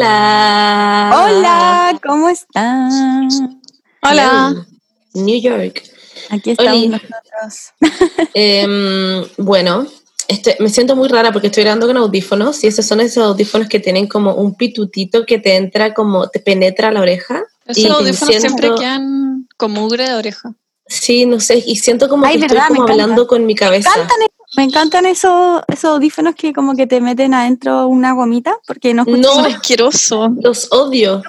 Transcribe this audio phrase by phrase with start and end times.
[0.00, 1.26] Hola.
[1.26, 3.28] Hola, ¿cómo están?
[4.00, 4.66] Hola.
[5.12, 5.82] New York.
[6.30, 7.74] Aquí estamos nosotros.
[8.32, 9.86] Em, bueno,
[10.26, 13.68] este, me siento muy rara porque estoy grabando con audífonos y esos son esos audífonos
[13.68, 17.42] que tienen como un pitutito que te entra como, te penetra la oreja.
[17.66, 20.54] Esos audífonos siempre quedan como mugre de oreja.
[20.86, 23.90] Sí, no sé, y siento como que estoy como hablando con mi cabeza.
[23.94, 24.28] Me encantan,
[25.06, 29.36] esos, esos audífonos que como que te meten adentro una gomita porque no escuchas.
[29.36, 30.32] No, asqueroso.
[30.40, 31.22] Los odio.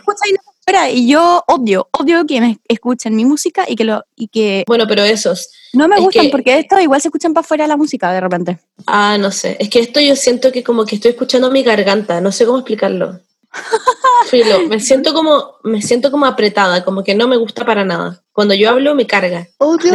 [0.94, 4.86] y yo odio, odio que me escuchen mi música y que lo y que Bueno,
[4.88, 8.22] pero esos no me gustan porque esto igual se escuchan para afuera la música de
[8.22, 8.60] repente.
[8.88, 9.58] Ah, no sé.
[9.60, 12.60] Es que esto yo siento que como que estoy escuchando mi garganta, no sé cómo
[12.60, 13.20] explicarlo.
[14.30, 18.24] Filo, me siento como me siento como apretada, como que no me gusta para nada.
[18.32, 19.48] Cuando yo hablo me carga.
[19.58, 19.94] Odio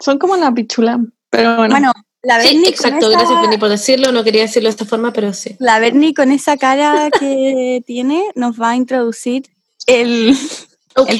[0.00, 1.00] Son como la pichula.
[1.36, 1.92] Pero bueno.
[2.22, 5.56] la Bernie exacto, gracias Bernie por decirlo, no quería decirlo de esta forma, pero sí.
[5.58, 9.44] La Bernie con esa cara que tiene nos va a introducir
[9.86, 10.36] el...
[10.96, 11.10] Ok.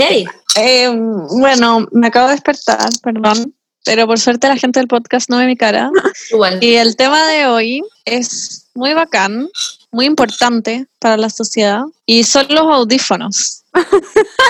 [0.56, 0.88] Eh,
[1.30, 5.46] bueno, me acabo de despertar, perdón, pero por suerte la gente del podcast no ve
[5.46, 5.90] mi cara.
[6.60, 9.48] Y el tema de hoy es muy bacán,
[9.90, 13.63] muy importante para la sociedad y son los audífonos.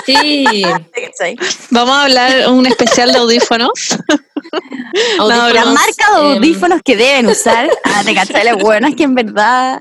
[0.05, 0.63] Sí.
[1.71, 3.97] Vamos a hablar un especial de audífonos.
[5.17, 7.69] la marca de em, audífonos que deben usar.
[7.83, 9.79] Ah, te cachai, bueno, es que en verdad.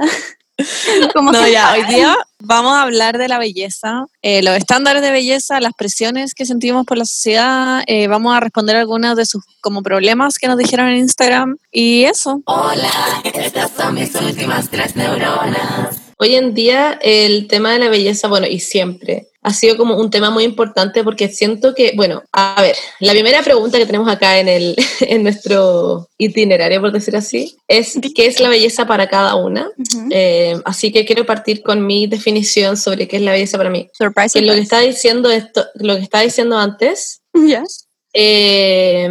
[1.14, 5.61] no, ya, hoy día vamos a hablar de la belleza, eh, los estándares de belleza,
[5.61, 7.83] las presiones que sentimos por la sociedad.
[7.86, 12.05] Eh, vamos a responder algunos de sus como problemas que nos dijeron en Instagram y
[12.05, 12.41] eso.
[12.45, 12.91] Hola,
[13.25, 15.97] estas son mis últimas tres neuronas.
[16.19, 20.11] Hoy en día el tema de la belleza, bueno, y siempre, ha sido como un
[20.11, 24.41] tema muy importante porque siento que, bueno, a ver, la primera pregunta que tenemos acá
[24.41, 29.34] en, el, en nuestro itinerario, por decir así, es qué es la belleza para cada
[29.34, 29.69] una.
[30.11, 33.89] Eh, así que quiero partir con mi definición sobre qué es la belleza para mí.
[33.92, 37.86] Surprise, lo que estaba diciendo esto, lo que estaba diciendo antes, yes.
[38.14, 39.08] Eh,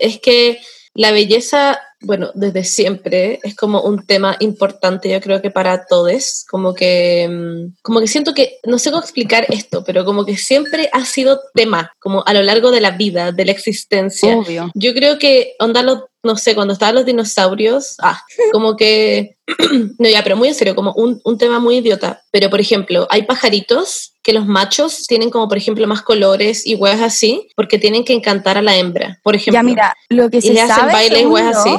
[0.00, 0.58] es que
[0.94, 6.44] la belleza bueno, desde siempre es como un tema importante, yo creo que para todos,
[6.50, 10.36] como que, mm, como que siento que, no sé cómo explicar esto, pero como que
[10.36, 14.36] siempre ha sido tema, como a lo largo de la vida, de la existencia.
[14.36, 14.70] Obvio.
[14.74, 15.82] Yo creo que, onda,
[16.26, 18.22] no sé, cuando estaban los dinosaurios, ah,
[18.52, 19.36] como que,
[19.98, 23.06] no ya, pero muy en serio, como un, un tema muy idiota, pero por ejemplo,
[23.10, 27.78] hay pajaritos que los machos tienen como, por ejemplo, más colores y huevas así, porque
[27.78, 29.58] tienen que encantar a la hembra, por ejemplo.
[29.58, 31.70] Ya mira, lo que se y le hacen bailes y huevas así.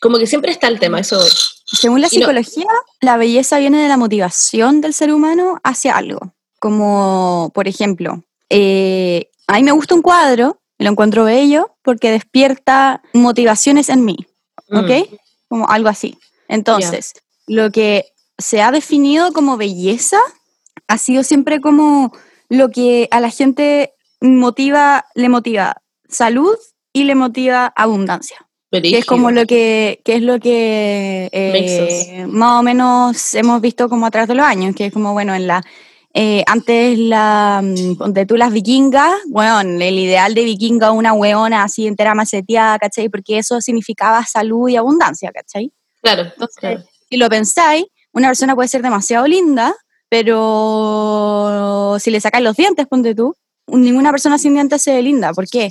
[0.00, 1.20] Como que siempre está el tema, eso.
[1.64, 2.66] Según la psicología,
[3.00, 6.34] la belleza viene de la motivación del ser humano hacia algo.
[6.60, 13.02] Como, por ejemplo, eh, a mí me gusta un cuadro, lo encuentro bello porque despierta
[13.12, 14.16] motivaciones en mí,
[14.70, 15.10] ¿ok?
[15.10, 15.14] Mm.
[15.48, 16.18] Como algo así.
[16.48, 17.12] Entonces,
[17.46, 18.06] lo que
[18.38, 20.18] se ha definido como belleza
[20.86, 22.12] ha sido siempre como
[22.48, 26.56] lo que a la gente motiva, le motiva salud
[26.92, 28.38] y le motiva abundancia.
[28.70, 34.06] Que es como lo que, es lo que eh, más o menos hemos visto como
[34.06, 35.64] a través de los años, que es como, bueno, en la
[36.14, 41.86] eh, antes la donde tú las vikingas, bueno, el ideal de vikinga una weona así
[41.86, 43.08] entera maceteada, ¿cachai?
[43.08, 45.72] Porque eso significaba salud y abundancia, ¿cachai?
[46.02, 49.74] Claro, Entonces, si lo pensáis, una persona puede ser demasiado linda,
[50.08, 53.34] pero si le sacas los dientes, ponte tú,
[53.66, 55.32] ninguna persona sin dientes se ve linda.
[55.32, 55.68] ¿Por qué?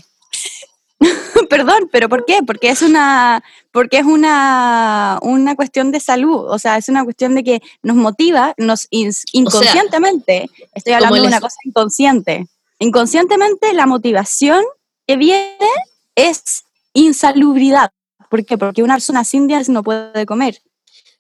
[1.50, 2.40] Perdón, pero ¿por qué?
[2.46, 7.36] Porque es una, porque es una, una cuestión de salud, o sea, es una cuestión
[7.36, 12.48] de que nos motiva, nos inconscientemente, estoy hablando de una cosa inconsciente,
[12.80, 14.64] inconscientemente la motivación
[15.06, 15.58] que viene
[16.16, 16.64] es
[16.94, 17.92] insalubridad.
[18.30, 18.58] ¿Por qué?
[18.58, 20.62] Porque una persona sin dientes no puede comer.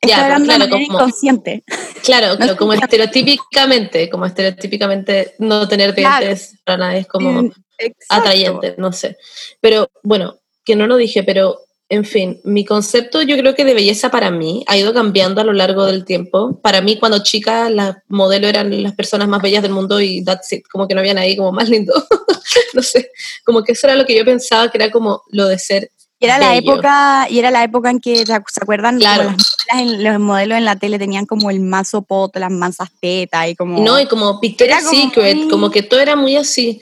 [0.01, 1.63] Estoy hablando de manera inconsciente.
[2.03, 8.91] Claro, como estereotípicamente, como estereotípicamente no tener dientes para nada es como mm, atrayente, no
[8.91, 9.17] sé.
[9.61, 13.73] Pero bueno, que no lo dije, pero en fin, mi concepto yo creo que de
[13.73, 16.59] belleza para mí ha ido cambiando a lo largo del tiempo.
[16.61, 20.51] Para mí cuando chica las modelos eran las personas más bellas del mundo y that's
[20.51, 21.93] it, como que no había nadie como más lindo.
[22.73, 23.11] no sé,
[23.45, 26.25] como que eso era lo que yo pensaba que era como lo de ser y
[26.25, 28.99] era la época, y era la época en que, ¿se acuerdan?
[28.99, 29.37] Las
[29.85, 33.83] los modelos en la tele tenían como el mazo poto, las mansas tetas y como.
[33.83, 36.81] No, y como Victoria's Secret, como que todo era muy así.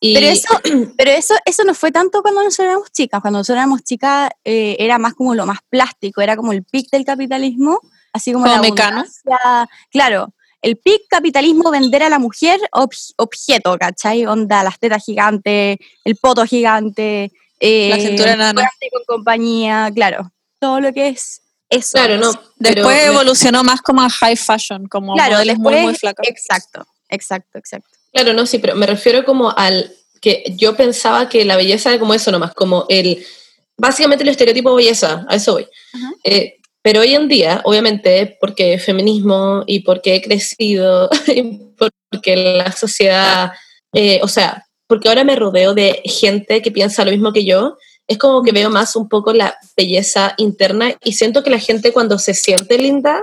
[0.00, 0.48] Pero, eso,
[0.96, 3.20] pero eso, eso no fue tanto cuando nosotros éramos chicas.
[3.20, 6.90] Cuando nosotros éramos chicas eh, era más como lo más plástico, era como el pic
[6.90, 7.80] del capitalismo,
[8.12, 9.04] así como, como mecano.
[9.90, 12.60] Claro, el pic capitalismo vender a la mujer
[13.16, 14.26] objeto, ¿cachai?
[14.26, 18.68] Onda, las tetas gigantes, el poto gigante, eh, la cintura nana.
[18.92, 20.32] con compañía, claro.
[20.60, 21.92] Todo lo que es Eso.
[21.92, 22.32] Claro, no.
[22.56, 26.26] Después evolucionó más como a high fashion, como claro, modelos muy, muy flacos.
[26.26, 27.97] Exacto, exacto, exacto.
[28.12, 31.98] Claro, no, sí, pero me refiero como al que yo pensaba que la belleza era
[31.98, 33.24] como eso nomás, como el,
[33.76, 35.66] básicamente el estereotipo de belleza, a eso voy.
[36.24, 41.60] Eh, pero hoy en día, obviamente, porque feminismo y porque he crecido, y
[42.10, 43.52] porque la sociedad,
[43.92, 47.76] eh, o sea, porque ahora me rodeo de gente que piensa lo mismo que yo,
[48.06, 51.92] es como que veo más un poco la belleza interna y siento que la gente
[51.92, 53.22] cuando se siente linda,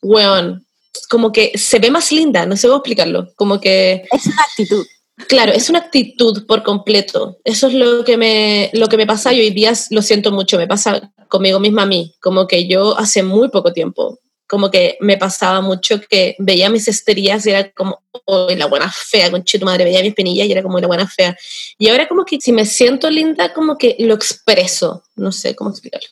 [0.00, 0.66] weón,
[1.12, 4.02] como que se ve más linda, no sé cómo explicarlo, como que...
[4.10, 4.86] Es una actitud.
[5.28, 7.36] Claro, es una actitud por completo.
[7.44, 10.56] Eso es lo que me, lo que me pasa y hoy día lo siento mucho,
[10.56, 14.96] me pasa conmigo misma a mí, como que yo hace muy poco tiempo, como que
[15.00, 19.44] me pasaba mucho que veía mis esterías y era como, oh, la buena fea, con
[19.44, 21.36] tu madre, veía mis penillas y era como la buena fea.
[21.76, 25.68] Y ahora como que si me siento linda, como que lo expreso, no sé cómo
[25.68, 26.08] explicarlo.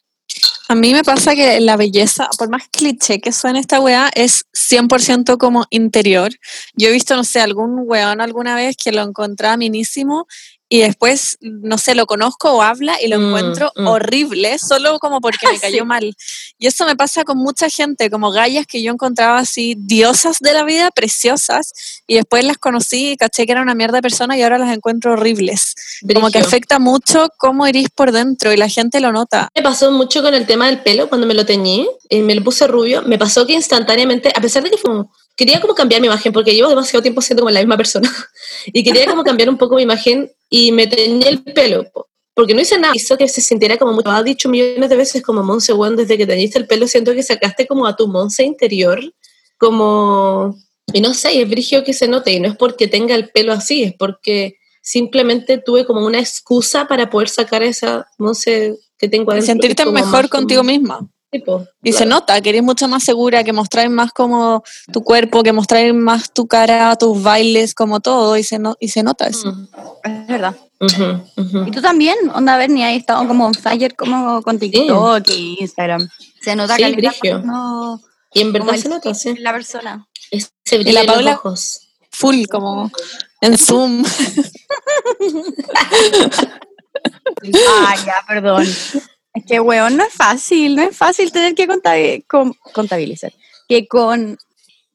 [0.71, 4.45] A mí me pasa que la belleza, por más cliché que suene esta weá, es
[4.53, 6.31] 100% como interior.
[6.75, 10.29] Yo he visto, no sé, algún weón alguna vez que lo encontraba minísimo
[10.73, 13.87] y después, no sé, lo conozco o habla y lo mm, encuentro mm.
[13.89, 16.15] horrible, solo como porque me cayó mal.
[16.61, 20.53] Y eso me pasa con mucha gente, como gallas que yo encontraba así, diosas de
[20.53, 24.39] la vida, preciosas, y después las conocí y caché que era una mierda de persona
[24.39, 25.75] y ahora las encuentro horribles.
[26.15, 29.49] Como que afecta mucho cómo irís por dentro y la gente lo nota.
[29.57, 32.45] Me pasó mucho con el tema del pelo cuando me lo teñí y me lo
[32.45, 35.05] puse rubio, me pasó que instantáneamente, a pesar de que fue
[35.41, 38.13] quería como cambiar mi imagen porque llevo demasiado tiempo siendo como la misma persona
[38.67, 41.87] y quería como cambiar un poco mi imagen y me teñí el pelo
[42.35, 45.23] porque no hice nada, hizo que se sintiera como mucho, ha dicho millones de veces
[45.23, 48.45] como Monse, bueno, desde que teñiste el pelo siento que sacaste como a tu Monse
[48.45, 49.01] interior,
[49.59, 50.55] como,
[50.93, 53.53] y no sé, es brigio que se note, y no es porque tenga el pelo
[53.53, 59.33] así, es porque simplemente tuve como una excusa para poder sacar esa Monse que tengo
[59.33, 59.53] adentro.
[59.53, 61.11] Sentirte mejor contigo misma
[61.83, 65.53] y se nota que eres mucho más segura, que mostráis más como tu cuerpo, que
[65.53, 69.55] mostráis más tu cara, tus bailes, como todo, y se, no, y se nota eso.
[70.03, 70.57] Es verdad.
[71.67, 75.59] Y tú también, onda, ver, ni ahí estado como on fire como con TikTok y
[75.61, 76.09] Instagram.
[76.41, 76.91] Se nota que
[77.45, 78.01] no,
[78.33, 79.37] Y en verdad se nota, sí.
[79.37, 80.09] La persona.
[80.65, 81.87] se brilla la los ojos.
[82.11, 82.91] Full, como
[83.41, 84.05] en Zoom.
[87.79, 88.67] ah, ya, perdón.
[89.51, 91.67] Que, weón, no es fácil, no es fácil tener que
[92.73, 93.33] contabilizar.
[93.69, 94.39] Que con,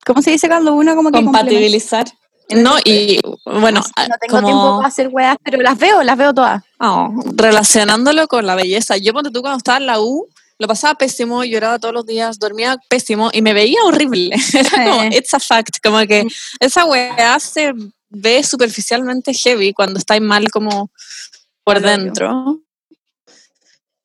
[0.05, 2.07] ¿cómo se dice cuando uno como que compatibilizar?
[2.49, 6.63] No, y bueno, no tengo tiempo para hacer weas, pero las veo, las veo todas.
[6.79, 8.97] Oh, relacionándolo con la belleza.
[8.97, 12.39] Yo cuando tú cuando estaba en la U, lo pasaba pésimo, lloraba todos los días,
[12.39, 14.35] dormía pésimo y me veía horrible.
[14.53, 16.25] Era como, it's a fact, como que
[16.61, 17.73] esa wea se
[18.09, 20.91] ve superficialmente heavy cuando estáis mal como
[21.63, 22.61] por dentro.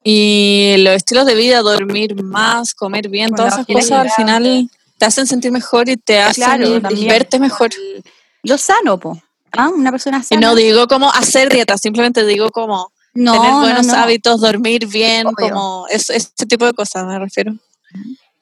[0.02, 5.06] Y los estilos de vida, dormir más, comer bien, todas esas cosas al final te
[5.06, 7.70] hacen sentir mejor y te hacen verte mejor.
[8.42, 9.20] Lo sano, po.
[9.52, 9.68] ¿Ah?
[9.68, 10.40] Una persona sana.
[10.40, 15.86] Y no digo como hacer dieta, simplemente digo como tener buenos hábitos, dormir bien, como
[15.88, 17.54] ese tipo de cosas me refiero.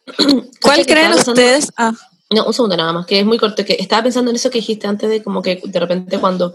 [0.61, 1.73] ¿Cuál creen ustedes?
[1.77, 1.93] Ah.
[2.31, 3.65] No, un segundo nada más, que es muy corto.
[3.65, 6.55] Que estaba pensando en eso que dijiste antes de como que de repente cuando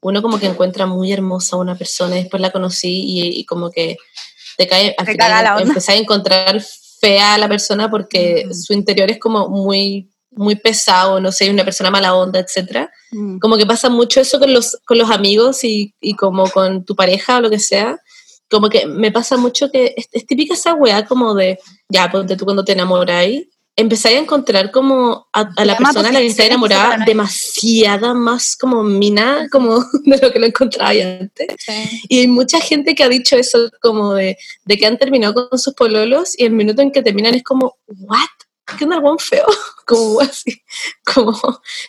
[0.00, 3.70] uno como que encuentra muy hermosa a una persona, y después la conocí y como
[3.70, 3.96] que
[4.56, 6.62] te cae, al final empezás a encontrar
[7.00, 11.64] fea a la persona porque su interior es como muy muy pesado, no sé, una
[11.64, 12.90] persona mala onda, etcétera.
[13.12, 13.38] Mm.
[13.38, 16.96] Como que pasa mucho eso con los, con los amigos y, y, como con tu
[16.96, 17.98] pareja o lo que sea.
[18.50, 21.58] Como que me pasa mucho que es, es típica esa weá como de,
[21.88, 26.20] ya, ponte tú cuando te enamoráis empezáis a encontrar como a, la persona a la
[26.20, 31.48] que está enamorada demasiada más como mina como de lo que lo encontraba antes.
[32.08, 35.58] Y hay mucha gente que ha dicho eso como de, de, que han terminado con
[35.58, 38.28] sus pololos y el minuto en que terminan es como, ¿what?
[38.78, 39.46] ¿Qué onda algún feo?
[39.86, 40.62] Como así,
[41.04, 41.38] como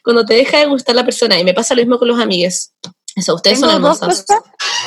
[0.04, 1.40] cuando te deja de gustar la persona.
[1.40, 2.74] Y me pasa lo mismo con los amigues.
[3.16, 4.26] Eso, ustedes son hermosos.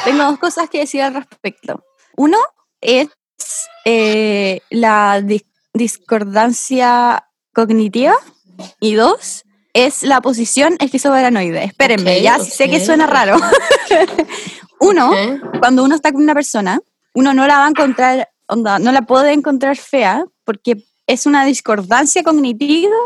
[0.05, 1.83] tengo dos cosas que decir al respecto.
[2.19, 2.37] Uno
[2.83, 3.09] es
[3.87, 5.23] eh, la
[5.79, 8.15] discordancia cognitiva
[8.81, 11.65] y dos es la posición esquizoparanoide.
[11.65, 13.37] Espérenme, ya sé que suena raro.
[14.81, 15.11] uno,
[15.61, 16.81] cuando uno está con una persona,
[17.15, 21.45] uno no la va a encontrar, onda, no la puede encontrar fea porque es una
[21.45, 22.97] discordancia cognitiva,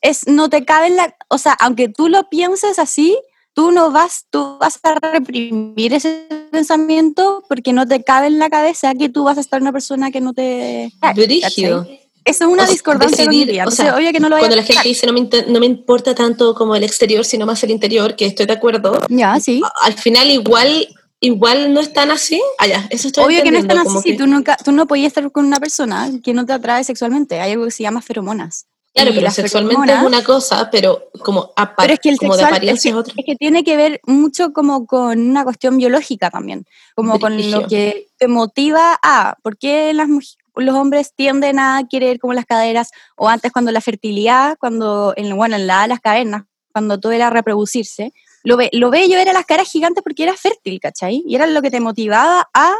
[0.00, 3.18] es no te cabe en la, o sea, aunque tú lo pienses así,
[3.54, 8.50] tú no vas, tú vas a reprimir ese pensamiento porque no te cabe en la
[8.50, 10.90] cabeza que tú vas a estar una persona que no te...
[11.14, 11.86] Brígido.
[12.26, 15.06] Eso es una discordancia decidir, o sea, obvio que no lo Cuando la gente dice
[15.06, 18.46] no me, no me importa tanto como el exterior, sino más el interior, que estoy
[18.46, 18.98] de acuerdo.
[19.08, 19.62] Ya, sí.
[19.82, 20.88] Al final igual
[21.20, 22.42] igual no están así.
[22.58, 25.08] Ah, ya, eso estoy Obvio que no están así, si tú, nunca, tú no podías
[25.08, 27.40] estar con una persona que no te atrae sexualmente.
[27.40, 28.66] Hay algo que se llama feromonas.
[28.92, 32.82] Claro, pero sexualmente es una cosa, pero como aparte, es que el como sexual, es,
[32.82, 36.64] que, es, que tiene que ver mucho como con una cuestión biológica también,
[36.94, 40.08] como con lo que te motiva a, ¿por qué las,
[40.56, 45.36] los hombres tienden a querer como las caderas, o antes cuando la fertilidad, cuando, en,
[45.36, 49.46] bueno, en la de las cavernas, cuando todo era reproducirse, lo, lo bello era las
[49.46, 51.22] caras gigantes porque era fértil, ¿cachai?
[51.26, 52.74] Y era lo que te motivaba a,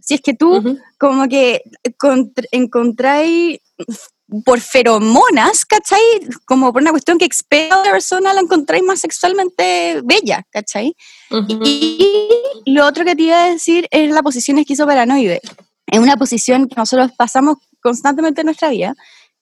[0.00, 1.62] si es que tú como que
[2.52, 3.58] encontráis
[4.44, 6.00] por feromonas, ¿cachai?
[6.44, 10.96] Como por una cuestión que expega a la persona, la encontráis más sexualmente bella, ¿cachai?
[11.64, 12.30] Y
[12.66, 15.40] lo otro que te iba a decir es la posición esquizoparanoide.
[15.86, 18.94] Es una posición que nosotros pasamos constantemente en nuestra vida,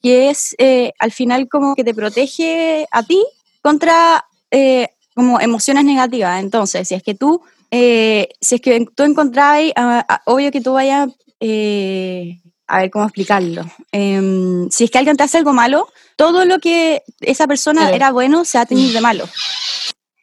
[0.03, 3.25] que es eh, al final como que te protege a ti
[3.63, 6.41] contra eh, como emociones negativas.
[6.41, 10.61] Entonces, si es que tú, eh, si es que tú encontráis, ah, ah, obvio que
[10.61, 11.09] tú vayas
[12.69, 13.65] a ver cómo explicarlo.
[13.93, 18.13] Em, si es que alguien te hace algo malo, todo lo que esa persona era
[18.13, 19.29] bueno se va a tener de malo.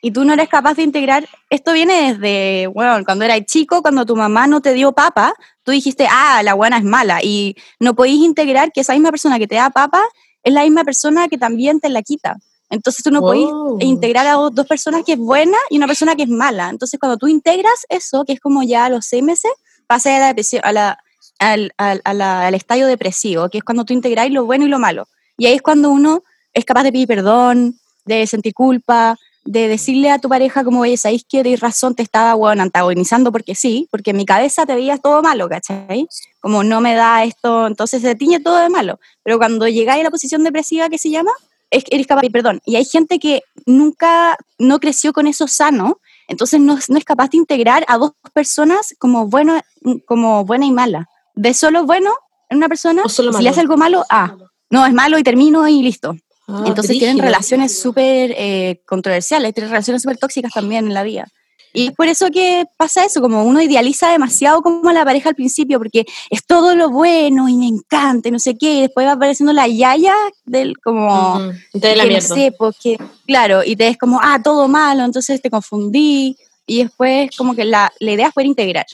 [0.05, 4.05] Y tú no eres capaz de integrar, esto viene desde, bueno, cuando eras chico, cuando
[4.05, 5.33] tu mamá no te dio papa,
[5.63, 7.23] tú dijiste, ah, la buena es mala.
[7.23, 10.03] Y no podéis integrar que esa misma persona que te da papa
[10.43, 12.37] es la misma persona que también te la quita.
[12.69, 16.21] Entonces tú no podéis integrar a dos personas que es buena y una persona que
[16.21, 16.69] es mala.
[16.69, 19.53] Entonces cuando tú integras eso, que es como ya a los seis meses,
[19.87, 20.99] pasa a la, a la
[21.39, 25.07] al, al, al, estadio depresivo, que es cuando tú integráis lo bueno y lo malo.
[25.35, 26.21] Y ahí es cuando uno
[26.53, 30.97] es capaz de pedir perdón, de sentir culpa, de decirle a tu pareja como, oye,
[30.97, 33.87] ¿sabéis que de razón te estaba, bueno, antagonizando porque sí?
[33.91, 36.07] Porque en mi cabeza te veías todo malo, ¿cachai?
[36.39, 38.99] Como no me da esto, entonces se tiñe todo de malo.
[39.23, 41.31] Pero cuando llegáis a la posición depresiva que se llama,
[41.69, 42.59] es, eres capaz perdón.
[42.65, 47.29] Y hay gente que nunca, no creció con eso sano, entonces no, no es capaz
[47.29, 49.61] de integrar a dos personas como, bueno,
[50.05, 52.11] como buena y mala de solo bueno
[52.49, 54.35] en una persona, si le hace algo malo, ah,
[54.69, 56.15] no, es malo y termino y listo.
[56.47, 61.27] Ah, Entonces tienen relaciones súper eh, controversiales, tienen relaciones súper tóxicas también en la vida.
[61.75, 65.29] Y es por eso que pasa eso, como uno idealiza demasiado como a la pareja
[65.29, 69.05] al principio, porque es todo lo bueno y me encanta, no sé qué, y después
[69.05, 72.97] va apareciendo la yaya del como, de la sé, porque,
[73.27, 77.65] claro, y te es como, ah, todo malo, entonces te confundí, y después como que
[77.65, 78.85] la, la idea es poder integrar.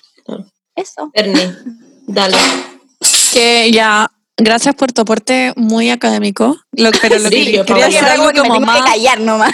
[0.75, 1.11] Eso.
[1.13, 1.53] Ernie.
[2.07, 2.37] Dale.
[3.31, 4.09] Que ya,
[4.43, 6.57] gracias por tu aporte muy académico.
[6.73, 8.81] Lo, pero lo que quería decir algo como más.
[8.83, 9.53] callar nomás.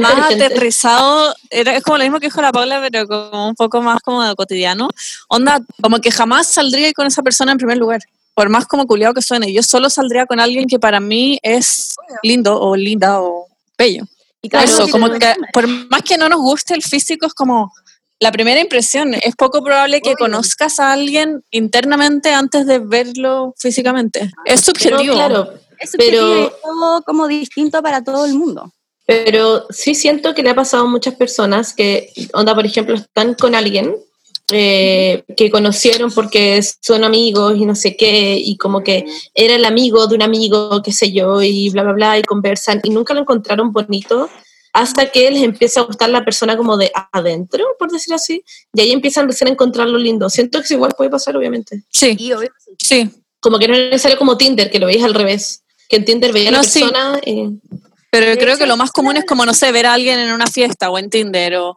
[0.00, 3.82] más aterrizado, era, es como lo mismo que dijo la Paula, pero como un poco
[3.82, 4.88] más como de cotidiano.
[5.28, 8.00] Onda, como que jamás saldría con esa persona en primer lugar.
[8.34, 11.94] Por más como culiado que suene, yo solo saldría con alguien que para mí es
[12.22, 13.46] lindo o linda o
[13.78, 14.04] bello.
[14.42, 17.72] Y claro, Eso, como que por más que no nos guste el físico, es como,
[18.20, 19.14] la primera impresión.
[19.14, 24.30] Es poco probable que conozcas a alguien internamente antes de verlo físicamente.
[24.44, 25.14] Es subjetivo.
[25.14, 28.72] claro, es subjetivo pero, como distinto para todo el mundo.
[29.06, 33.34] Pero sí siento que le ha pasado a muchas personas que, onda, por ejemplo, están
[33.34, 33.94] con alguien
[34.52, 39.04] eh, que conocieron porque son amigos y no sé qué, y como que
[39.34, 42.80] era el amigo de un amigo, qué sé yo, y bla, bla, bla, y conversan,
[42.82, 44.28] y nunca lo encontraron bonito
[44.76, 48.80] hasta que les empieza a gustar la persona como de adentro, por decir así, y
[48.82, 50.28] ahí empiezan recién a encontrar lo lindo.
[50.28, 51.84] Siento que igual puede pasar, obviamente.
[51.90, 52.14] Sí,
[52.78, 53.10] sí.
[53.40, 56.30] Como que no es necesario como Tinder, que lo veis al revés, que en Tinder
[56.30, 57.20] veía a la persona...
[58.10, 60.46] Pero creo que lo más común es como, no sé, ver a alguien en una
[60.46, 61.74] fiesta o en Tinder o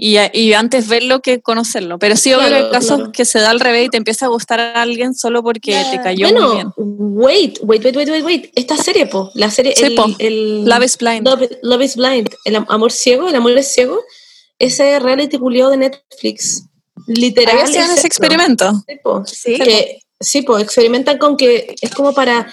[0.00, 1.98] y, y, antes verlo que conocerlo.
[1.98, 4.58] Pero sí, obvio, hay casos que se da al revés y te empieza a gustar
[4.58, 6.72] a alguien solo porque te cayó bueno, muy bien.
[6.76, 8.52] Wait, wait, wait, wait, wait, wait.
[8.54, 11.28] Esta serie, po, la serie, sí, el, el, Love is Blind.
[11.62, 14.00] Love, is Blind, el amor ciego, el amor es ciego,
[14.58, 16.64] ese reality culiado de Netflix.
[17.06, 17.58] Literal.
[17.58, 18.72] hacían ese experimento?
[18.86, 22.52] Sí, po, sí, que, sí, po, experimentan con que es como para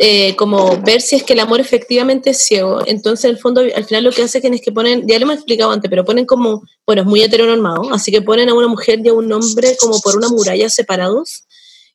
[0.00, 2.80] eh, como ver si es que el amor efectivamente es ciego.
[2.86, 5.36] Entonces, en el fondo, al final lo que hace es que ponen, ya lo hemos
[5.36, 9.00] explicado antes, pero ponen como, bueno, es muy heteronormado, así que ponen a una mujer
[9.02, 11.42] y a un hombre como por una muralla separados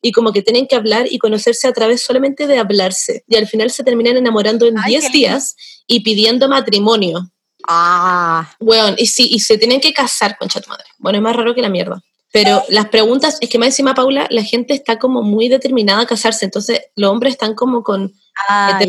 [0.01, 3.24] y como que tienen que hablar y conocerse a través solamente de hablarse.
[3.25, 5.55] Y al final se terminan enamorando en 10 días
[5.88, 7.31] y pidiendo matrimonio.
[7.65, 8.53] Ah.
[8.60, 10.83] Bueno, y, sí, y se tienen que casar, con chat madre.
[10.98, 12.03] Bueno, es más raro que la mierda.
[12.34, 16.08] Pero las preguntas, es que más encima, Paula, la gente está como muy determinada a
[16.08, 18.12] casarse, entonces los hombres están como con,
[18.50, 18.80] ah,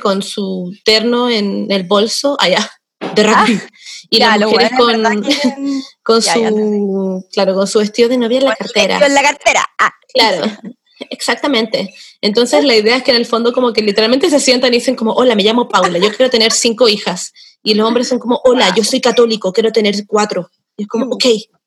[0.00, 2.70] con su terno en el bolso, allá,
[3.16, 3.60] de ah, rugby.
[4.08, 5.02] y las mujeres con,
[6.04, 9.04] con su, claro, con su vestido de novia en la cartera.
[9.04, 9.90] En la cartera, ah.
[10.14, 10.46] Claro,
[11.10, 11.92] exactamente.
[12.20, 14.94] Entonces la idea es que en el fondo como que literalmente se sientan y dicen
[14.94, 17.32] como, hola, me llamo Paula, yo quiero tener cinco hijas.
[17.64, 20.50] Y los hombres son como, hola, yo soy católico, quiero tener cuatro.
[20.76, 21.24] Y es como, ok,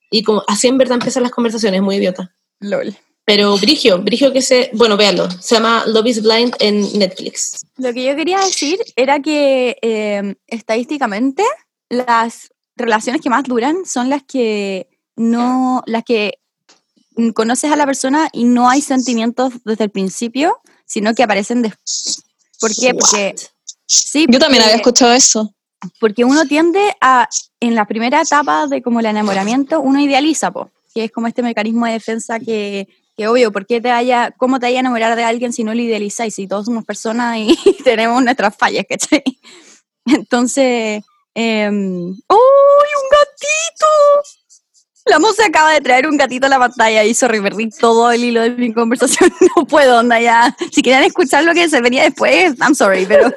[0.09, 2.33] Y como así en verdad empiezan las conversaciones, muy idiota.
[2.59, 2.95] LOL.
[3.25, 7.65] Pero Brigio, Brigio que se, bueno, véalo, se llama Love is Blind en Netflix.
[7.75, 11.43] Lo que yo quería decir era que eh, estadísticamente
[11.89, 14.87] las relaciones que más duran son las que
[15.17, 16.39] no, las que
[17.33, 22.23] conoces a la persona y no hay sentimientos desde el principio, sino que aparecen después.
[22.59, 22.93] ¿Por qué?
[22.93, 23.35] Porque
[23.85, 25.53] sí, yo también había escuchado eso.
[25.99, 27.27] Porque uno tiende a,
[27.59, 31.41] en la primera etapa de como el enamoramiento, uno idealiza, po, que es como este
[31.43, 35.15] mecanismo de defensa que, que obvio, ¿por qué te haya, ¿cómo te vaya a enamorar
[35.15, 36.35] de alguien si no lo idealizáis?
[36.35, 39.23] Si todos somos personas y tenemos nuestras fallas, ¿cachai?
[40.05, 41.03] Entonces,
[41.39, 43.85] eh, ¡Uy, un gatito!
[45.05, 48.23] La música acaba de traer un gatito a la pantalla y sorry, perdí todo el
[48.23, 49.31] hilo de mi conversación.
[49.55, 50.55] No puedo, onda ya.
[50.71, 53.31] Si quieren escuchar lo que se venía después, I'm sorry, pero.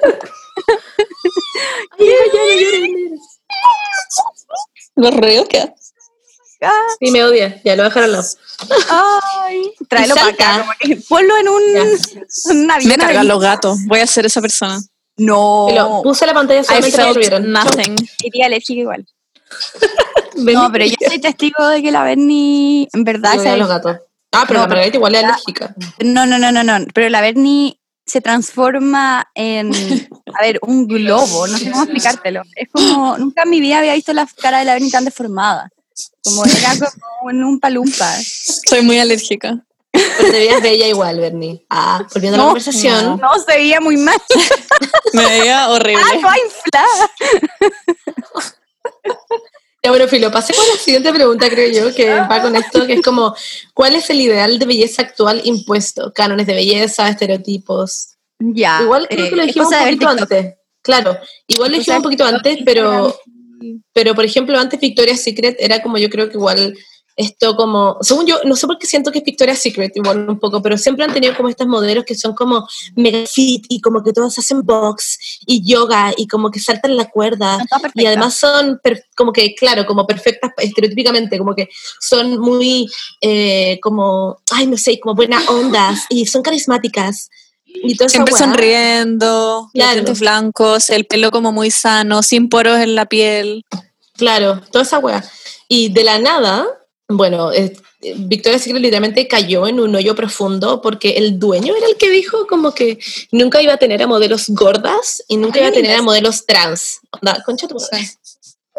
[4.97, 5.73] ¿Los reos qué?
[7.01, 7.61] Sí, me odia.
[7.65, 8.25] Ya lo voy a dejar al lado.
[8.91, 10.77] Ay, tráelo para acá.
[11.09, 11.63] ponlo en un.
[12.51, 13.79] Una Voy a cargar los gatos.
[13.87, 14.81] Voy a ser esa persona.
[15.17, 16.01] No.
[16.03, 17.97] puse la pantalla solamente para que Nothing.
[18.25, 19.07] Iría alérgica igual.
[20.37, 23.39] no, pero yo soy testigo de que la Bernie, en verdad.
[23.39, 23.97] Se los gatos.
[24.33, 25.75] Ah, pero la Margarita igual es alérgica.
[26.01, 26.87] No, no, no, no, no.
[26.95, 27.80] Pero la Bernie
[28.11, 29.73] se transforma en,
[30.35, 31.47] a ver, un globo.
[31.47, 32.43] No sé cómo explicártelo.
[32.57, 35.71] Es como, nunca en mi vida había visto la cara de la Bernie tan deformada.
[36.25, 36.73] Como era
[37.19, 38.13] como en un palumpa.
[38.23, 39.65] Soy muy alérgica.
[39.93, 41.65] Pero te veías bella igual, Bernie.
[41.71, 43.21] Ah, volviendo a la conversación.
[43.21, 44.19] No, se veía muy mal.
[45.13, 46.03] Me veía horrible.
[46.25, 47.11] Ah, inflada.
[49.83, 52.95] Ya, bueno, Filo, pasemos a la siguiente pregunta, creo yo, que va con esto, que
[52.95, 53.35] es como,
[53.73, 56.13] ¿cuál es el ideal de belleza actual impuesto?
[56.15, 58.17] Cánones de belleza, estereotipos.
[58.39, 58.83] Ya.
[58.83, 60.55] Igual creo que lo eh, dijimos un poquito antes.
[60.83, 63.19] Claro, igual lo dijimos un poquito antes, pero,
[63.93, 66.77] pero por ejemplo, antes Victoria's Secret era como yo creo que igual
[67.21, 70.39] esto como, según yo, no sé por qué siento que es Victoria's Secret igual un
[70.39, 72.67] poco, pero siempre han tenido como estos modelos que son como
[72.97, 77.11] mega fit y como que todos hacen box y yoga y como que saltan la
[77.11, 77.59] cuerda
[77.95, 78.81] y además son
[79.15, 81.69] como que, claro, como perfectas estereotípicamente, como que
[82.01, 82.91] son muy
[83.21, 87.29] eh, como, ay, no sé, como buenas ondas y son carismáticas.
[87.67, 90.03] Y Siempre sonriendo, claro.
[90.03, 93.65] los blancos, el pelo como muy sano, sin poros en la piel.
[94.17, 95.25] Claro, toda esa weá.
[95.69, 96.67] Y de la nada,
[97.17, 101.97] bueno, eh, Victoria's Secret literalmente cayó en un hoyo profundo porque el dueño era el
[101.97, 102.99] que dijo como que
[103.33, 107.01] nunca iba a tener a modelos gordas y nunca iba a tener a modelos trans.
[107.45, 107.77] concha tu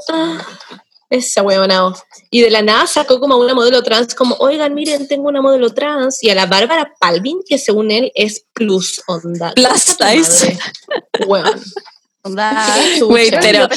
[0.10, 0.48] ah,
[1.10, 1.94] esa huevonao.
[2.30, 5.74] Y de la nada sacó como una modelo trans, como, oigan, miren, tengo una modelo
[5.74, 6.24] trans.
[6.24, 9.54] Y a la Bárbara Palvin, que según él es plus onda.
[9.54, 10.58] Plus size.
[11.28, 11.52] Bueno.
[12.24, 13.68] Wait, pero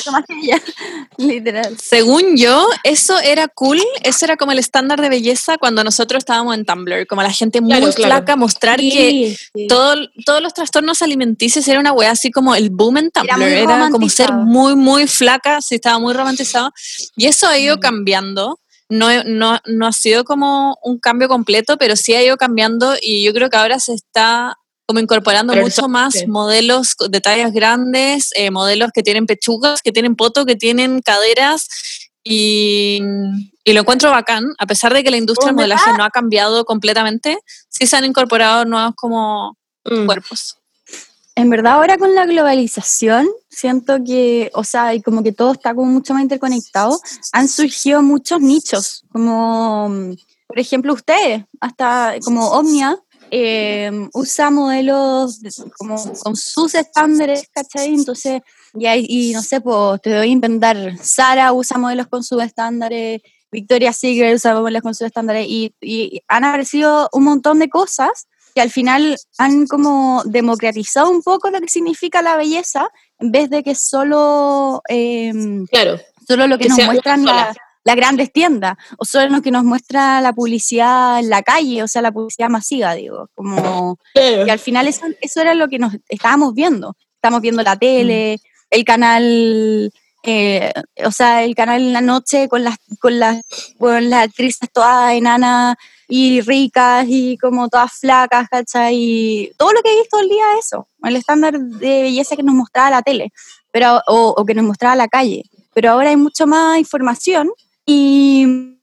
[1.18, 1.76] literal.
[1.78, 6.54] Según yo, eso era cool, eso era como el estándar de belleza cuando nosotros estábamos
[6.54, 9.36] en Tumblr, como la gente muy flaca, mostrar que
[9.68, 13.88] Todo, todos los trastornos alimenticios era una wea así como el boom en Tumblr, era,
[13.90, 16.72] como ser muy, muy flaca, sí, estaba muy romantizado.
[17.16, 18.58] Y eso ha ido cambiando.
[18.90, 23.24] No, no, no ha sido como un cambio completo, pero sí ha ido cambiando y
[23.24, 28.50] yo creo que ahora se está como incorporando mucho más modelos de tallas grandes, eh,
[28.50, 31.68] modelos que tienen pechugas, que tienen poto, que tienen caderas
[32.22, 33.00] y,
[33.66, 37.38] lo encuentro bacán, a pesar de que la industria del modelaje no ha cambiado completamente,
[37.68, 40.06] sí se han incorporado nuevos como mm.
[40.06, 40.58] cuerpos.
[41.36, 45.74] En verdad ahora con la globalización siento que, o sea, y como que todo está
[45.74, 47.00] como mucho más interconectado,
[47.32, 50.14] han surgido muchos nichos, como
[50.46, 52.96] por ejemplo ustedes, hasta como Omnia,
[53.30, 55.40] eh, usa modelos
[55.76, 57.94] como con sus estándares, ¿cachai?
[57.94, 58.40] Entonces,
[58.74, 63.22] y, y no sé, pues te voy a inventar, Sara usa modelos con sus estándares,
[63.50, 68.26] Victoria Secret usa modelos con sus estándares, y, y han aparecido un montón de cosas
[68.54, 73.50] que al final han como democratizado un poco lo que significa la belleza, en vez
[73.50, 75.32] de que solo, eh,
[75.70, 79.62] claro, solo lo que, nos muestran la, las grandes tiendas, o solo lo que nos
[79.62, 84.58] muestra la publicidad en la calle, o sea, la publicidad masiva, digo, como y al
[84.58, 88.46] final eso, eso era lo que nos estábamos viendo, estábamos viendo la tele, mm.
[88.70, 89.92] el canal,
[90.22, 90.72] eh,
[91.04, 93.42] o sea, el canal en la noche con las, con las,
[93.78, 95.76] con las actrices todas enanas
[96.08, 98.94] y ricas y como todas flacas, ¿cachai?
[98.96, 102.54] Y todo lo que he visto el día eso, el estándar de belleza que nos
[102.54, 103.30] mostraba la tele,
[103.70, 105.42] pero, o, o que nos mostraba la calle.
[105.74, 107.50] Pero ahora hay mucho más información
[107.86, 108.78] y,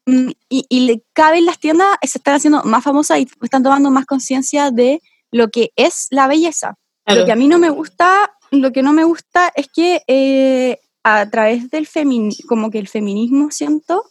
[0.50, 4.06] y, y cada vez las tiendas se están haciendo más famosas y están tomando más
[4.06, 6.76] conciencia de lo que es la belleza.
[7.08, 10.80] Lo que a mí no me gusta, lo que no me gusta es que eh,
[11.04, 14.06] a través del feminismo, como que el feminismo siento,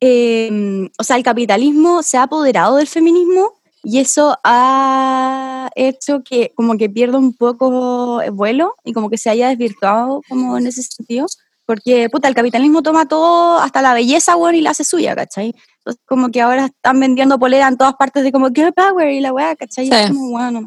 [0.00, 3.52] em, o sea, el capitalismo se ha apoderado del feminismo
[3.84, 9.18] y eso ha hecho que como que pierda un poco el vuelo y como que
[9.18, 11.26] se haya desvirtuado como en ese sentido.
[11.66, 15.54] Porque, puta, el capitalismo toma todo, hasta la belleza, bueno, y la hace suya, ¿cachai?
[15.78, 19.20] Entonces, como que ahora están vendiendo polera en todas partes de como girl power y
[19.20, 19.88] la weá, ¿cachai?
[19.88, 20.66] Es como, bueno.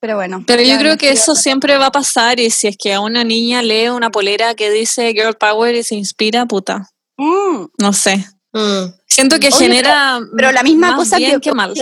[0.00, 0.44] Pero bueno.
[0.46, 3.24] Pero yo creo que eso siempre va a pasar y si es que a una
[3.24, 6.90] niña lee una polera que dice girl power y se inspira, puta.
[7.16, 7.66] Mm.
[7.78, 8.26] No sé.
[8.52, 8.92] Mm.
[9.06, 10.20] Siento que genera.
[10.36, 11.72] Pero, la misma cosa que, que, mal.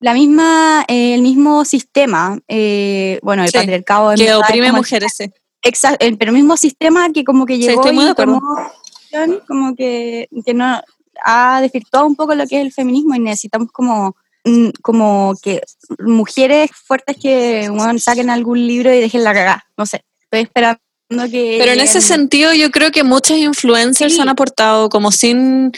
[0.00, 4.14] la misma, eh, el mismo sistema, eh, bueno, el patriarcado.
[4.14, 5.30] Que oprime mujeres, sí.
[5.66, 10.80] Exacto, pero el mismo sistema que como que llegó y como que, que no
[11.24, 15.62] ha desvirtuado un poco lo que es el feminismo y necesitamos como mm, como que
[15.98, 20.80] mujeres fuertes que saquen algún libro y dejen la cagada, no sé, estoy esperando
[21.30, 21.56] que...
[21.60, 25.72] Pero en ese sentido yo creo que muchas influencers han aportado como sin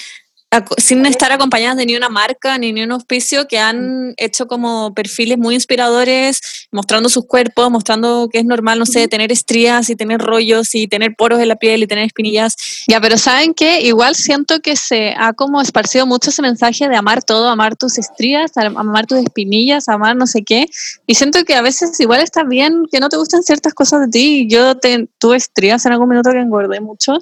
[0.79, 4.95] sin estar acompañadas de ni una marca ni ni un auspicio, que han hecho como
[4.95, 9.97] perfiles muy inspiradores, mostrando sus cuerpos, mostrando que es normal, no sé, tener estrías y
[9.97, 12.57] tener rollos y tener poros en la piel y tener espinillas.
[12.89, 13.83] Ya, pero ¿saben qué?
[13.83, 17.99] Igual siento que se ha como esparcido mucho ese mensaje de amar todo, amar tus
[17.99, 20.67] estrías, amar tus espinillas, amar no sé qué.
[21.07, 24.09] Y siento que a veces igual está bien que no te gusten ciertas cosas de
[24.09, 24.47] ti.
[24.49, 24.77] Yo
[25.19, 27.19] tuve estrías en algún minuto que engordé mucho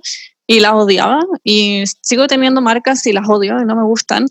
[0.47, 4.27] y las odiaba y sigo teniendo marcas y las odio y no me gustan.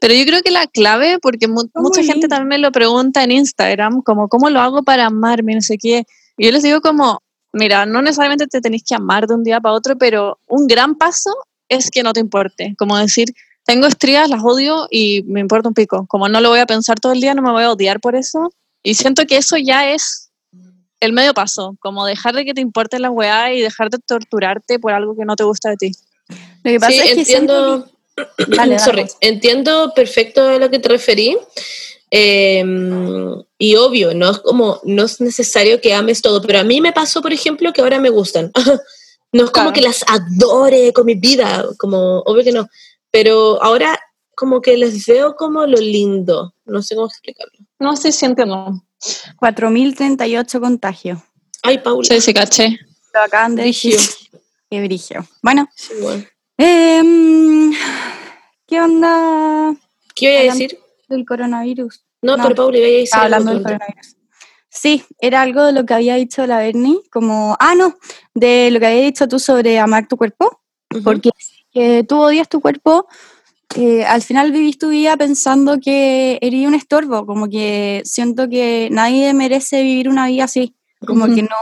[0.00, 4.02] Pero yo creo que la clave, porque mucha gente también me lo pregunta en Instagram,
[4.02, 6.04] como cómo lo hago para amarme, no sé qué.
[6.36, 9.60] Y yo les digo como, mira, no necesariamente te tenéis que amar de un día
[9.60, 11.30] para otro, pero un gran paso
[11.68, 12.74] es que no te importe.
[12.78, 13.32] Como decir,
[13.64, 16.06] tengo estrías, las odio y me importa un pico.
[16.08, 18.16] Como no lo voy a pensar todo el día, no me voy a odiar por
[18.16, 18.52] eso.
[18.82, 20.29] Y siento que eso ya es
[21.00, 24.78] el medio paso, como dejar de que te importe la weá y dejar de torturarte
[24.78, 25.92] por algo que no te gusta de ti.
[26.62, 27.90] Lo que pasa sí, es que entiendo,
[28.84, 31.36] Sorry, entiendo perfecto a lo que te referí.
[32.10, 36.80] Em, y obvio, no es como, no es necesario que ames todo, pero a mí
[36.80, 38.50] me pasó, por ejemplo, que ahora me gustan.
[39.32, 42.68] no es como que las adore con mi vida, como, obvio que no,
[43.10, 43.98] pero ahora
[44.34, 47.59] como que les veo como lo lindo, no sé cómo explicarlo.
[47.80, 48.80] No sé si entiendo.
[49.40, 51.18] 4.038 contagios.
[51.62, 52.06] Ay, Paula.
[52.06, 52.78] Sí, sí, caché.
[53.14, 53.98] Lo acaban de decir.
[54.70, 55.26] Qué brigio.
[55.42, 55.68] Bueno.
[55.74, 56.24] Sí, bueno.
[56.58, 57.72] Em,
[58.66, 59.74] ¿Qué onda?
[60.14, 60.78] ¿Qué iba a decir?
[61.08, 62.04] Del coronavirus.
[62.20, 63.18] No, pero Paula iba a decir.
[63.18, 64.16] Hablando del coronavirus.
[64.68, 67.96] Sí, era algo de lo que había dicho la Bernie, como, ah, no,
[68.34, 70.60] de lo que había dicho tú sobre amar tu cuerpo,
[71.02, 71.30] porque
[71.72, 73.08] que tú odias tu cuerpo,
[74.06, 79.32] al final vivís tu vida pensando que eres un estorbo, como que siento que nadie
[79.32, 80.74] merece vivir una vida así,
[81.06, 81.56] como que no,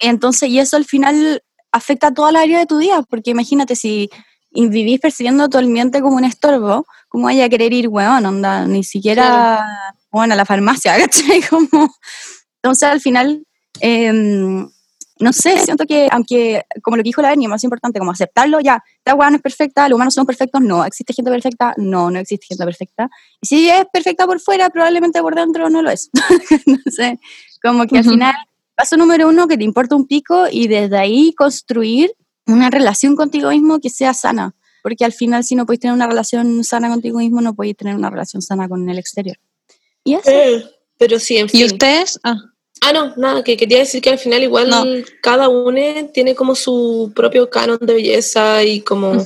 [0.00, 3.76] entonces, y eso al final afecta a toda la área de tu vida, porque imagínate
[3.76, 4.10] si
[4.52, 8.24] vivís percibiendo tu ambiente como un estorbo, ¿cómo vaya a querer ir, weón?
[8.24, 9.64] Onda, ni siquiera,
[10.10, 11.42] bueno, a la farmacia, ¿cachai?
[11.42, 11.92] Como,
[12.62, 13.44] entonces al final,
[13.80, 14.12] eh,
[15.20, 18.60] no sé, siento que, aunque, como lo que dijo la Bernie, más importante, como aceptarlo,
[18.60, 22.10] ya, esta weá no es perfecta, los humanos son perfectos, no, existe gente perfecta, no,
[22.10, 23.08] no existe gente perfecta.
[23.40, 26.10] Y si es perfecta por fuera, probablemente por dentro no lo es.
[26.66, 27.20] no sé,
[27.62, 28.34] como que al final,
[28.74, 32.12] paso número uno, que te importa un pico y desde ahí construir
[32.46, 34.54] una relación contigo mismo que sea sana.
[34.82, 37.94] Porque al final, si no podéis tener una relación sana contigo mismo, no podéis tener
[37.94, 39.38] una relación sana con el exterior.
[40.02, 40.30] Y eso.
[40.30, 40.62] Eh,
[40.98, 41.60] pero sí, en fin.
[41.60, 42.20] ¿Y ustedes?
[42.22, 42.36] Ah.
[42.86, 45.80] Ah, no, nada, que quería decir que al final igual cada uno
[46.12, 49.16] tiene como su propio canon de belleza y como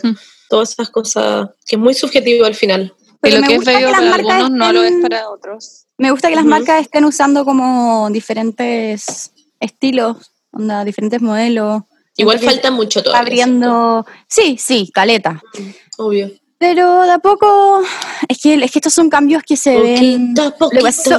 [0.49, 2.95] todas esas cosas, que es muy subjetivo al final.
[3.21, 5.87] Pero lo que es bello para algunos no lo es para otros.
[5.97, 11.83] Me gusta que las marcas estén usando como diferentes estilos, onda, diferentes modelos.
[12.17, 13.17] Igual falta mucho todo.
[13.17, 15.43] Abriendo, sí, sí, caleta.
[15.97, 16.31] Obvio.
[16.59, 17.81] Pero de a poco,
[18.29, 20.35] es que, es que estos son cambios que se ven.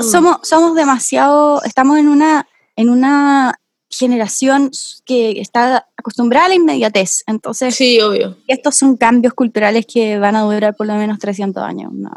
[0.04, 3.58] somos, somos demasiado, estamos en una, en una
[3.89, 4.69] generación
[5.06, 7.23] que está acostumbrada a la inmediatez.
[7.25, 8.38] Entonces, sí, obvio.
[8.47, 11.91] estos son cambios culturales que van a durar por lo menos 300 años.
[11.93, 12.12] No,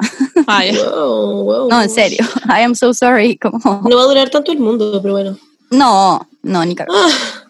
[1.70, 2.26] no en serio.
[2.48, 3.38] I am so sorry.
[3.64, 5.38] No va a durar tanto el mundo, pero bueno.
[5.70, 6.98] No, no, ni cagado.
[6.98, 7.41] Ah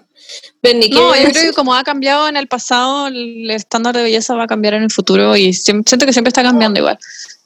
[0.62, 4.44] no, yo creo que como ha cambiado en el pasado, el estándar de belleza va
[4.44, 6.98] a cambiar en el futuro y siento que siempre está cambiando igual.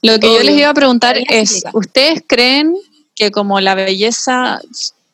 [0.03, 2.75] Lo que yo les iba a preguntar es, ¿ustedes creen
[3.15, 4.61] que como la belleza,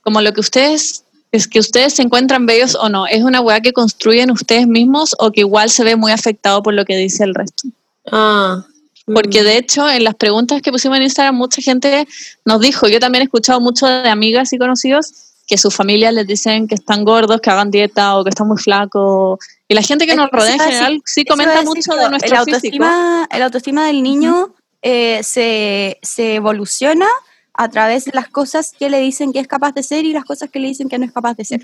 [0.02, 3.62] como lo que ustedes, es que ustedes se encuentran bellos o no, es una weá
[3.62, 7.24] que construyen ustedes mismos o que igual se ve muy afectado por lo que dice
[7.24, 7.70] el resto?
[8.12, 8.66] Ah.
[9.06, 9.46] Porque mm.
[9.46, 12.08] de hecho, en las preguntas que pusimos en Instagram, mucha gente
[12.46, 15.14] nos dijo, yo también he escuchado mucho de amigas y conocidos,
[15.48, 18.58] que sus familias les dicen que están gordos, que hagan dieta o que están muy
[18.58, 19.40] flacos.
[19.68, 23.28] Y la gente que nos rodea en general sí comenta mucho de nuestro el autoestima,
[23.30, 27.08] El autoestima del niño eh, se, se evoluciona
[27.54, 30.26] a través de las cosas que le dicen que es capaz de ser y las
[30.26, 31.62] cosas que le dicen que no es capaz de ser.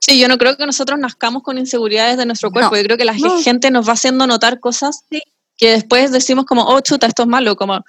[0.00, 2.76] Sí, yo no creo que nosotros nazcamos con inseguridades de nuestro cuerpo.
[2.76, 5.04] yo creo que la gente nos va haciendo notar cosas
[5.56, 7.56] que después decimos como, oh, chuta, esto es malo.
[7.56, 7.82] Como,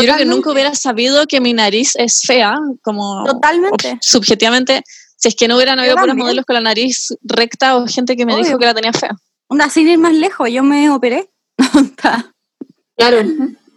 [0.00, 3.98] yo creo que nunca hubiera sabido que mi nariz es fea, como Totalmente.
[4.00, 4.82] subjetivamente,
[5.16, 8.26] si es que no hubieran habido buenos modelos con la nariz recta o gente que
[8.26, 9.16] me dijo que la tenía fea.
[9.60, 11.28] Así de ir más lejos, yo me operé.
[12.96, 13.22] claro.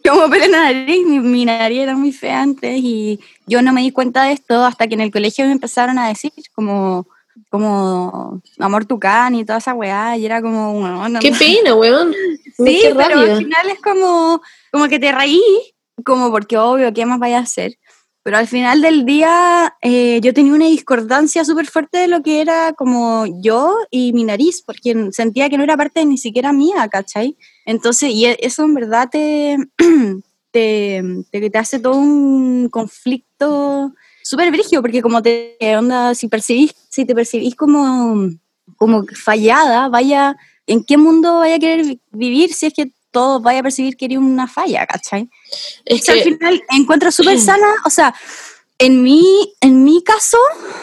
[0.05, 3.81] Yo me operé la nariz, mi, nariz era muy fea antes y yo no me
[3.81, 7.07] di cuenta de esto hasta que en el colegio me empezaron a decir como
[7.49, 12.13] como amor tucán y toda esa weá, y era como, Qué pena, weón.
[12.57, 15.41] sí, pero al final es como, como que te reí,
[16.03, 17.77] como porque obvio, ¿qué más vaya a hacer?
[18.23, 22.39] Pero al final del día eh, yo tenía una discordancia súper fuerte de lo que
[22.39, 26.87] era como yo y mi nariz, porque sentía que no era parte ni siquiera mía,
[26.89, 27.37] ¿cachai?
[27.65, 29.57] Entonces, y e, eso en verdad te,
[30.51, 36.73] te, te, te hace todo un conflicto súper brígido, porque como te onda, si percibís,
[36.89, 38.29] si te percibís como,
[38.77, 43.61] como fallada, vaya, ¿en qué mundo vaya a querer vivir si es que todos vaya
[43.61, 45.29] a percibir que eres una falla, ¿cachai?
[45.85, 48.13] Es que al final encuentro súper sana, o sea,
[48.77, 50.37] en mi, en mi caso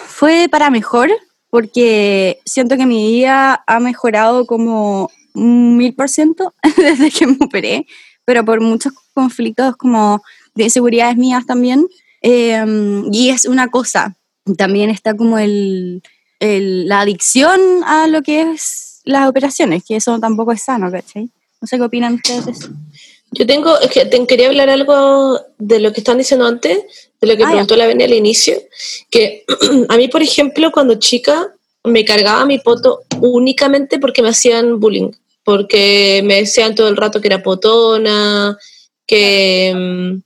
[0.07, 1.11] fue para mejor,
[1.51, 7.37] porque siento que mi vida ha mejorado como un mil por ciento desde que me
[7.41, 7.87] operé,
[8.25, 10.23] pero por muchos conflictos como
[10.55, 11.87] de inseguridades mías también,
[12.21, 14.17] Em, y es una cosa,
[14.57, 16.03] también está como el,
[16.39, 21.31] la adicción a lo que es las operaciones, que eso tampoco es sano, ¿cachai?
[21.61, 22.71] No sé qué opinan ustedes.
[23.33, 26.79] Yo tengo, es que te quería hablar algo de lo que están diciendo antes,
[27.21, 28.57] de lo que ah, preguntó la Beni al inicio,
[29.11, 29.45] que
[29.89, 35.13] a mí, por ejemplo, cuando chica me cargaba mi poto únicamente porque me hacían bullying,
[35.45, 38.59] porque me decían todo el rato que era potona,
[39.07, 40.23] que, mm,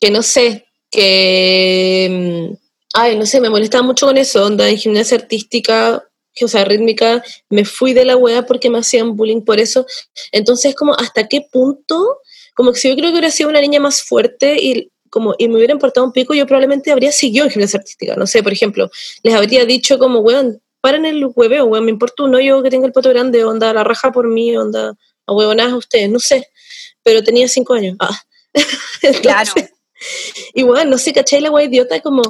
[0.00, 2.54] que no sé, que, mm,
[2.94, 6.04] ay, no sé, me molestaba mucho con eso, onda en gimnasia artística,
[6.42, 9.86] o sea, rítmica, me fui de la wea porque me hacían bullying por eso.
[10.32, 12.18] Entonces, como, ¿hasta qué punto?
[12.54, 15.48] Como que si yo creo que hubiera sido una niña más fuerte y como y
[15.48, 18.14] me hubiera importado un pico, yo probablemente habría seguido en gimnasia artística.
[18.16, 18.90] No sé, por ejemplo,
[19.22, 22.86] les habría dicho como, weón, paren el hueveo, weón, me importa no yo que tenga
[22.86, 24.94] el poto grande, onda, la raja por mí, onda,
[25.26, 26.46] a huevonadas a ustedes, no sé.
[27.02, 27.96] Pero tenía cinco años.
[27.98, 28.18] Ah.
[29.22, 29.52] claro.
[30.54, 31.40] Igual, no sé, ¿cachai?
[31.40, 32.22] La wea idiota como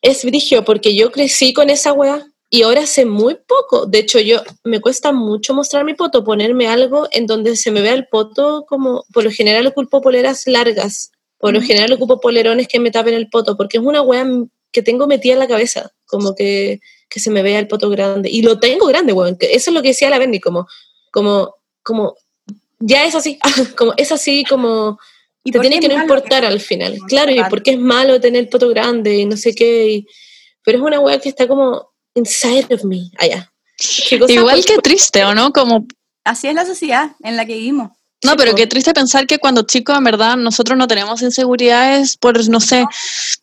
[0.00, 3.86] es brigio, porque yo crecí con esa wea y ahora hace muy poco.
[3.86, 7.82] De hecho, yo me cuesta mucho mostrar mi poto, ponerme algo en donde se me
[7.82, 12.68] vea el poto como, por lo general ocupo poleras largas, por lo general ocupo polerones
[12.68, 14.26] que me tapen el poto, porque es una wea
[14.72, 18.30] que tengo metida en la cabeza, como que, que se me vea el poto grande.
[18.30, 19.36] Y lo tengo grande, weón.
[19.40, 20.66] Eso es lo que decía la Bendy, como,
[21.10, 22.16] como, como,
[22.78, 23.38] ya es así,
[23.76, 24.98] como, es así como
[25.44, 26.98] y te tiene que no importar al final.
[27.08, 30.04] Claro, y porque es malo tener el poto grande y no sé qué.
[30.62, 33.50] pero es una weá que está como inside of me, allá.
[34.28, 35.52] Igual que triste, ¿o no?
[35.52, 35.86] Como...
[36.24, 37.90] Así es la sociedad en la que vivimos.
[38.24, 42.48] No, pero qué triste pensar que cuando chicos, en verdad, nosotros no tenemos inseguridades por,
[42.48, 42.84] no sé,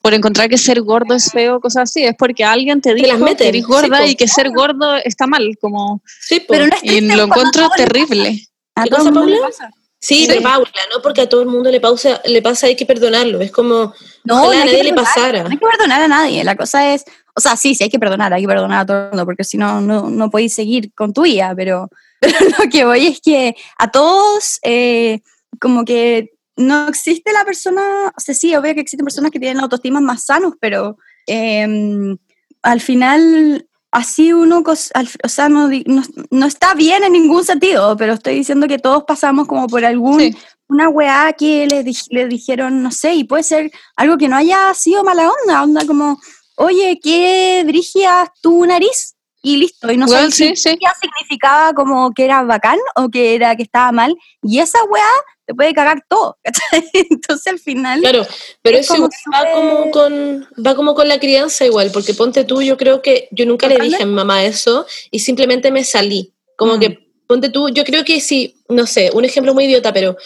[0.01, 2.03] por encontrar que ser gordo es feo, cosas así.
[2.03, 6.01] Es porque alguien te dijo que eres gorda y que ser gordo está mal, como...
[6.21, 8.45] Sí, pero no y lo encuentro terrible.
[8.75, 9.71] ¿A cosa, Pasa?
[9.97, 11.01] Sí, de Paula, ¿no?
[11.01, 13.41] Porque a todo el mundo le, pausa, le pasa, hay que perdonarlo.
[13.41, 15.43] Es como, no, a nadie le pasara.
[15.43, 16.43] No hay que perdonar a nadie.
[16.43, 17.05] La cosa es,
[17.35, 19.43] o sea, sí, sí hay que perdonar, hay que perdonar a todo el mundo, porque
[19.43, 21.89] si no, no, no podéis seguir con tu vida, pero,
[22.21, 25.19] lo que voy es que a todos, eh,
[25.59, 29.61] como que no existe la persona, o sea, sí, obvio que existen personas que tienen
[29.61, 32.17] autoestima más sanos, pero em,
[32.61, 34.75] al final así uno, o
[35.29, 35.69] sea, no,
[36.29, 40.35] no, está bien en ningún sentido, pero estoy diciendo que todos pasamos como por algún,
[40.67, 44.73] una weá que le, le dijeron, no sé, y puede ser algo que no haya
[44.73, 46.19] sido mala onda, onda como,
[46.55, 49.15] oye, ¿qué dirigías tu nariz?
[49.41, 53.61] Y listo, y no sé si significaba como que era bacán o que era que
[53.61, 55.03] estaba mal, y esa weá
[55.45, 56.37] te puede cagar todo,
[56.93, 58.01] Entonces al final...
[58.01, 58.25] Claro,
[58.63, 62.75] pero eso va, como con, va como con la crianza igual, porque ponte tú, yo
[62.75, 66.33] creo que yo nunca le dije a mi mamá eso y simplemente me salí.
[66.57, 66.97] Como que, mm.
[67.27, 70.17] ponte tú, yo creo que sí, no sé, un ejemplo muy idiota, pero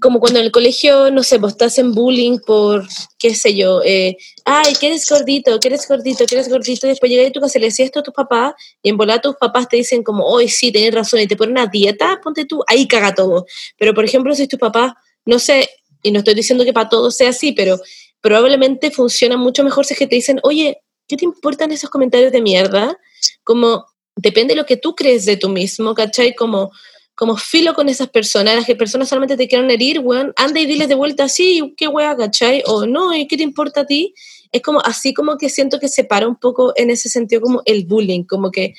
[0.00, 2.86] como cuando en el colegio, no sé, vos estás en bullying por,
[3.18, 6.90] qué sé yo, eh, ay, que eres gordito, que eres gordito, que eres gordito, y
[6.90, 9.20] después llegas a tu casa y le decís esto a tus papás, y en volar
[9.20, 12.46] tus papás te dicen como, hoy sí, tenés razón, y te ponen una dieta, ponte
[12.46, 13.46] tú, ahí caga todo.
[13.78, 14.92] Pero, por ejemplo, si tus papás,
[15.24, 15.68] no sé,
[16.02, 17.80] y no estoy diciendo que para todos sea así, pero
[18.20, 22.32] probablemente funciona mucho mejor si es que te dicen, oye, ¿qué te importan esos comentarios
[22.32, 22.98] de mierda?
[23.44, 26.34] Como, depende de lo que tú crees de tú mismo, ¿cachai?
[26.34, 26.70] Como,
[27.14, 30.66] como filo con esas personas, las que personas solamente te quieren herir, weón, anda y
[30.66, 32.62] diles de vuelta, sí, qué weá, ¿cachai?
[32.66, 34.14] O no, ¿y qué te importa a ti?
[34.50, 37.84] Es como, así como que siento que separa un poco en ese sentido como el
[37.86, 38.74] bullying, como que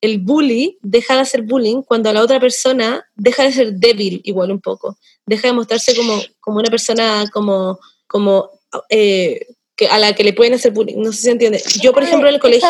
[0.00, 4.52] el bully deja de hacer bullying cuando la otra persona deja de ser débil igual
[4.52, 4.96] un poco,
[5.26, 8.50] deja de mostrarse como, como una persona como, como
[8.90, 11.62] eh, que a la que le pueden hacer bullying, no sé si entiende.
[11.80, 12.68] Yo, por ejemplo, en el colegio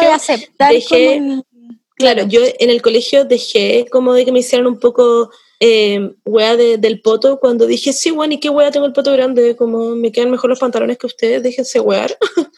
[0.59, 1.43] dejé,
[1.99, 5.31] claro, yo en el colegio dejé como de que me hicieran un poco
[5.61, 9.57] eh, wea del poto cuando dije, sí, bueno, ¿y qué wea tengo el poto grande?
[9.57, 12.17] Como me quedan mejor los pantalones que ustedes, déjense wear.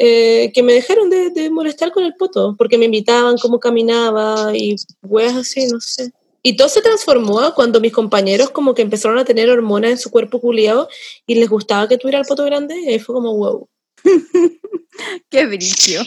[0.00, 4.76] Eh, que me dejaron de, molestar con el poto, porque me invitaban cómo caminaba y
[5.02, 6.12] weas así, no sé.
[6.40, 10.12] Y todo se transformó cuando mis compañeros como que empezaron a tener hormonas en su
[10.12, 10.88] cuerpo culiado
[11.26, 13.68] y les gustaba que tuviera el poto grande, y fue como wow.
[15.30, 16.02] Qué brillo.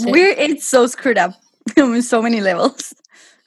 [0.00, 1.36] We're it's so screwed up
[1.82, 2.94] on so many levels.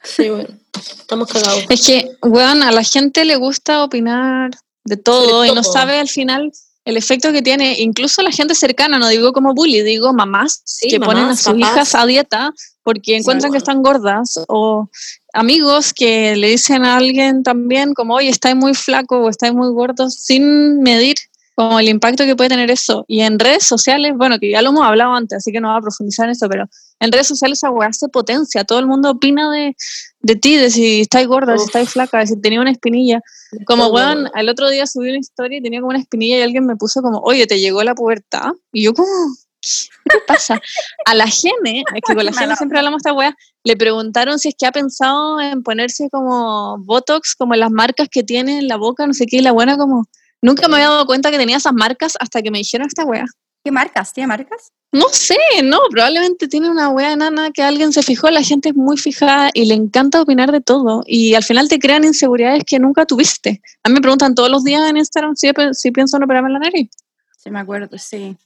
[0.02, 1.64] Sí, bueno, estamos cagados.
[1.68, 4.50] Es que, weón, a la gente le gusta opinar
[4.84, 6.52] de todo y no sabe al final
[6.86, 10.98] el efecto que tiene, incluso la gente cercana, no digo como bully, digo mamás que
[10.98, 12.52] ponen a sus hijas a dieta
[12.82, 14.88] porque encuentran que están gordas, o
[15.32, 19.70] amigos que le dicen a alguien también como, oye, estáis muy flaco o estáis muy
[19.72, 21.16] gordo, sin medir
[21.54, 23.04] como el impacto que puede tener eso.
[23.06, 25.78] Y en redes sociales, bueno, que ya lo hemos hablado antes, así que no voy
[25.78, 26.64] a profundizar en eso, pero
[27.00, 29.74] en redes sociales esa weá se potencia, todo el mundo opina de,
[30.20, 33.20] de ti, de si estáis gorda, de si estáis flaca, de si tenía una espinilla.
[33.66, 36.66] Como weón, el otro día subí una historia y tenía como una espinilla y alguien
[36.66, 38.52] me puso como, oye, ¿te llegó la pubertad?
[38.72, 39.08] Y yo como,
[39.60, 40.60] ¿qué pasa?
[41.06, 43.34] A la Gene, es que con la Gene siempre hablamos de esta weá,
[43.64, 48.22] le preguntaron si es que ha pensado en ponerse como Botox, como las marcas que
[48.22, 50.06] tiene en la boca, no sé qué, y la buena como
[50.42, 53.26] Nunca me había dado cuenta que tenía esas marcas hasta que me dijeron esta wea.
[53.64, 54.12] ¿Qué marcas?
[54.12, 54.72] ¿Tiene marcas?
[54.92, 58.74] No sé, no, probablemente tiene una wea enana que alguien se fijó, la gente es
[58.74, 62.80] muy fijada y le encanta opinar de todo y al final te crean inseguridades que
[62.80, 63.62] nunca tuviste.
[63.84, 66.58] A mí me preguntan todos los días en Instagram si, si pienso en operarme la
[66.58, 66.90] nariz.
[67.38, 68.36] Sí, me acuerdo, sí.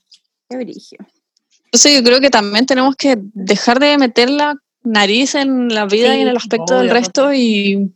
[0.47, 0.97] Qué brillo.
[1.65, 6.15] Entonces yo creo que también tenemos que dejar de meter la nariz en la vida
[6.15, 7.91] y en el aspecto del resto y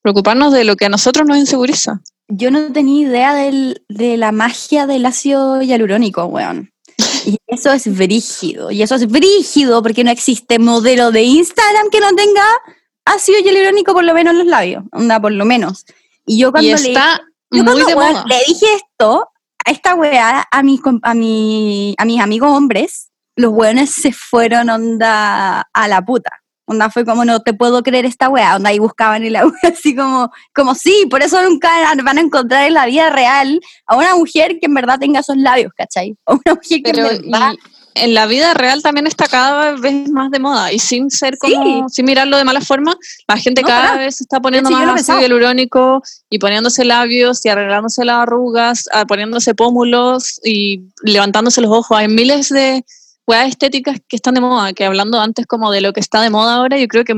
[0.00, 4.86] preocuparnos de lo que a nosotros nos inseguriza yo no tenía idea de la magia
[4.86, 6.72] del ácido hialurónico, weón.
[7.24, 8.70] Y eso es brígido.
[8.70, 12.44] Y eso es brígido porque no existe modelo de Instagram que no tenga
[13.04, 14.84] ácido hialurónico por lo menos en los labios.
[14.92, 15.84] Onda, por lo menos.
[16.26, 19.28] Y yo cuando, le, le dije esto,
[19.64, 24.70] a esta weá, a, mis, a, mi, a mis amigos hombres, los weones se fueron
[24.70, 26.39] onda a la puta.
[26.70, 28.54] Onda fue como, no te puedo creer esta weá.
[28.54, 31.68] Onda ahí buscaban el agua, así como, como sí, por eso nunca
[32.04, 35.36] van a encontrar en la vida real a una mujer que en verdad tenga esos
[35.36, 36.16] labios, ¿cachai?
[36.26, 37.54] A una mujer que en verdad...
[37.96, 41.88] En la vida real también está cada vez más de moda y sin ser como,
[41.88, 46.00] sin mirarlo de mala forma, la gente cada vez se está poniendo más ácido hialurónico
[46.30, 51.98] y poniéndose labios y arreglándose las arrugas, ah, poniéndose pómulos y levantándose los ojos.
[51.98, 52.84] Hay miles de,
[53.32, 56.56] estéticas que están de moda, que hablando antes como de lo que está de moda
[56.56, 57.14] ahora, yo creo que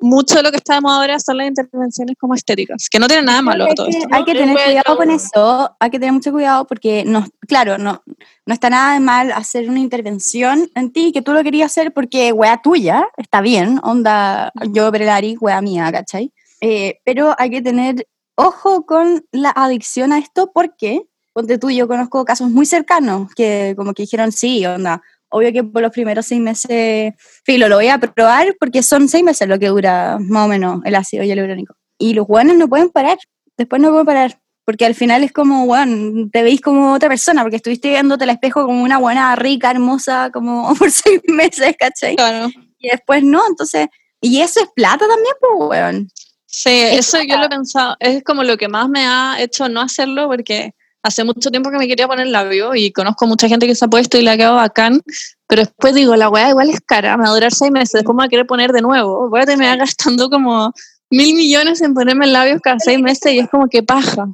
[0.00, 3.06] mucho de lo que está de moda ahora son las intervenciones como estéticas, que no
[3.06, 4.06] tienen nada malo todo esto.
[4.10, 8.02] Hay que tener cuidado con eso, hay que tener mucho cuidado porque, no, claro, no,
[8.44, 11.92] no está nada de mal hacer una intervención en ti que tú lo querías hacer
[11.92, 16.32] porque wea tuya, está bien, onda, yo Brelari, wea mía, ¿cachai?
[16.60, 21.02] Eh, pero hay que tener ojo con la adicción a esto porque,
[21.32, 25.02] ponte tú, yo conozco casos muy cercanos que como que dijeron, sí, onda,
[25.36, 29.24] obvio que por los primeros seis meses, filo, lo voy a probar porque son seis
[29.24, 31.74] meses lo que dura más o menos el ácido hialurónico.
[31.98, 33.18] Y los buenos no pueden parar,
[33.56, 37.42] después no pueden parar, porque al final es como, bueno, te veis como otra persona,
[37.42, 42.16] porque estuviste viéndote al espejo como una buena, rica, hermosa, como por seis meses, ¿cachai?
[42.16, 42.48] Claro.
[42.78, 43.86] Y después no, entonces,
[44.20, 46.08] y eso es plata también, pues, weón.
[46.46, 49.80] Sí, eso yo lo he pensado, es como lo que más me ha hecho no
[49.80, 50.74] hacerlo, porque
[51.06, 53.88] hace mucho tiempo que me quería poner labio y conozco mucha gente que se ha
[53.88, 55.00] puesto y le ha quedado bacán,
[55.46, 58.14] pero después digo, la weá igual es cara, me va a durar seis meses, después
[58.14, 60.72] me voy a querer poner de nuevo, voy a terminar gastando como
[61.10, 64.26] mil millones en ponerme labios cada seis meses y es como que paja.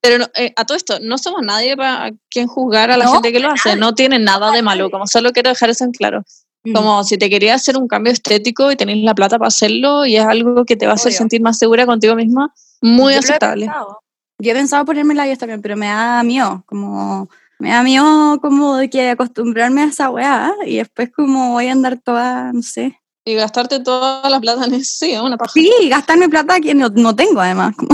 [0.00, 3.40] Pero eh, a todo esto, no somos nadie para quien juzgar a la gente que
[3.40, 6.22] lo hace, no tiene nada de malo, como solo quiero dejar eso en claro.
[6.64, 6.72] Mm.
[6.72, 10.16] Como si te querías hacer un cambio estético y tenés la plata para hacerlo y
[10.16, 13.68] es algo que te va a hacer sentir más segura contigo misma, muy aceptable.
[14.38, 17.28] Yo he pensado ponerme labios también, pero me da miedo, como
[17.58, 21.72] me da miedo como de que acostumbrarme a esa weá y después como voy a
[21.72, 23.00] andar toda, no sé.
[23.24, 25.52] Y gastarte toda la plata en eso, sí, una paja.
[25.52, 27.74] Sí, gastarme plata que no, no tengo además.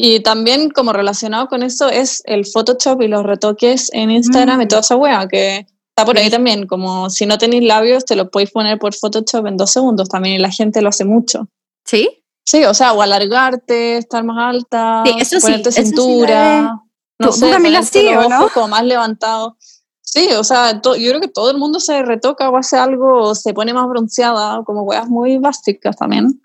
[0.00, 4.64] Y también como relacionado con eso es el Photoshop y los retoques en Instagram y
[4.66, 4.68] mm.
[4.68, 5.66] toda esa weá, que
[5.98, 9.48] Está por ahí también, como si no tenéis labios, te los podéis poner por Photoshop
[9.48, 11.48] en dos segundos también, y la gente lo hace mucho.
[11.84, 12.22] ¿Sí?
[12.50, 16.62] Sí, o sea, o alargarte, estar más alta, Sí, eso sí, ponerte eso sí cintura,
[16.62, 18.48] lo no Tú- sé, tú también lo ponerte hacías, los ¿o no?
[18.54, 19.52] como más levantados.
[20.00, 23.18] Sí, o sea, to- yo creo que todo el mundo se retoca o hace algo,
[23.22, 26.40] o se pone más bronceada, como weas muy básicas también.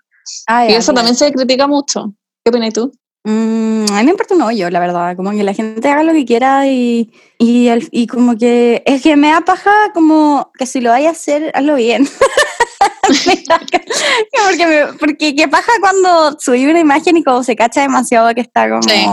[0.46, 0.96] Ah, Y ya, eso ya.
[0.96, 2.12] también se critica mucho.
[2.44, 2.92] ¿Qué opinas tú?
[3.26, 5.16] Mm, a mí me importa un hoyo, la verdad.
[5.16, 9.16] Como que la gente haga lo que quiera y, y, y como que es que
[9.16, 12.06] me da paja como que si lo vaya a hacer, hazlo bien.
[14.46, 18.40] Porque, me, porque qué paja cuando subí una imagen y como se cacha demasiado que
[18.40, 18.82] está como...
[18.82, 19.06] Sí.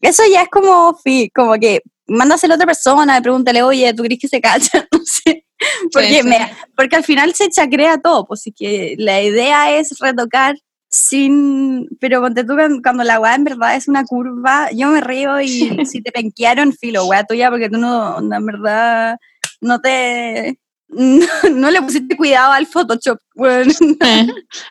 [0.00, 0.96] Eso ya es como,
[1.34, 4.86] como que mándaselo a otra persona pregúntale, oye, ¿tú crees que se cacha?
[4.92, 5.44] No sé.
[5.92, 6.28] Porque, sí.
[6.28, 10.56] me- porque al final se chacrea todo, pues sí que la idea es retocar
[10.88, 15.00] sin, pero ponte tú cuando, cuando la weá en verdad es una curva, yo me
[15.00, 15.48] río y
[15.86, 19.16] si te penquearon, filo, weá tuya, porque tú no, no, en verdad,
[19.60, 20.58] no te,
[20.88, 23.68] no, no le pusiste cuidado al Photoshop, weón.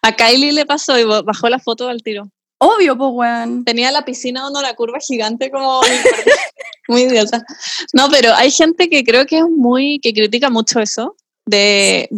[0.01, 2.30] A Kylie le pasó y bajó la foto al tiro.
[2.59, 3.63] Obvio, pues weón.
[3.63, 5.82] Tenía la piscina dando la curva gigante como
[6.88, 7.43] muy idiota.
[7.93, 11.15] No, pero hay gente que creo que es muy, que critica mucho eso.
[11.45, 12.09] De,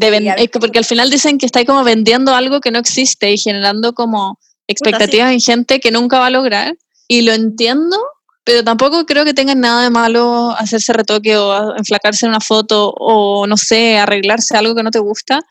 [0.60, 4.39] porque al final dicen que está como vendiendo algo que no existe y generando como
[4.68, 6.76] expectativas en gente que nunca va a lograr.
[7.08, 7.97] Y lo entiendo,
[8.50, 12.91] pero tampoco creo que tengan nada de malo hacerse retoque o enflacarse en una foto
[12.97, 15.41] o no sé, arreglarse algo que no te gusta.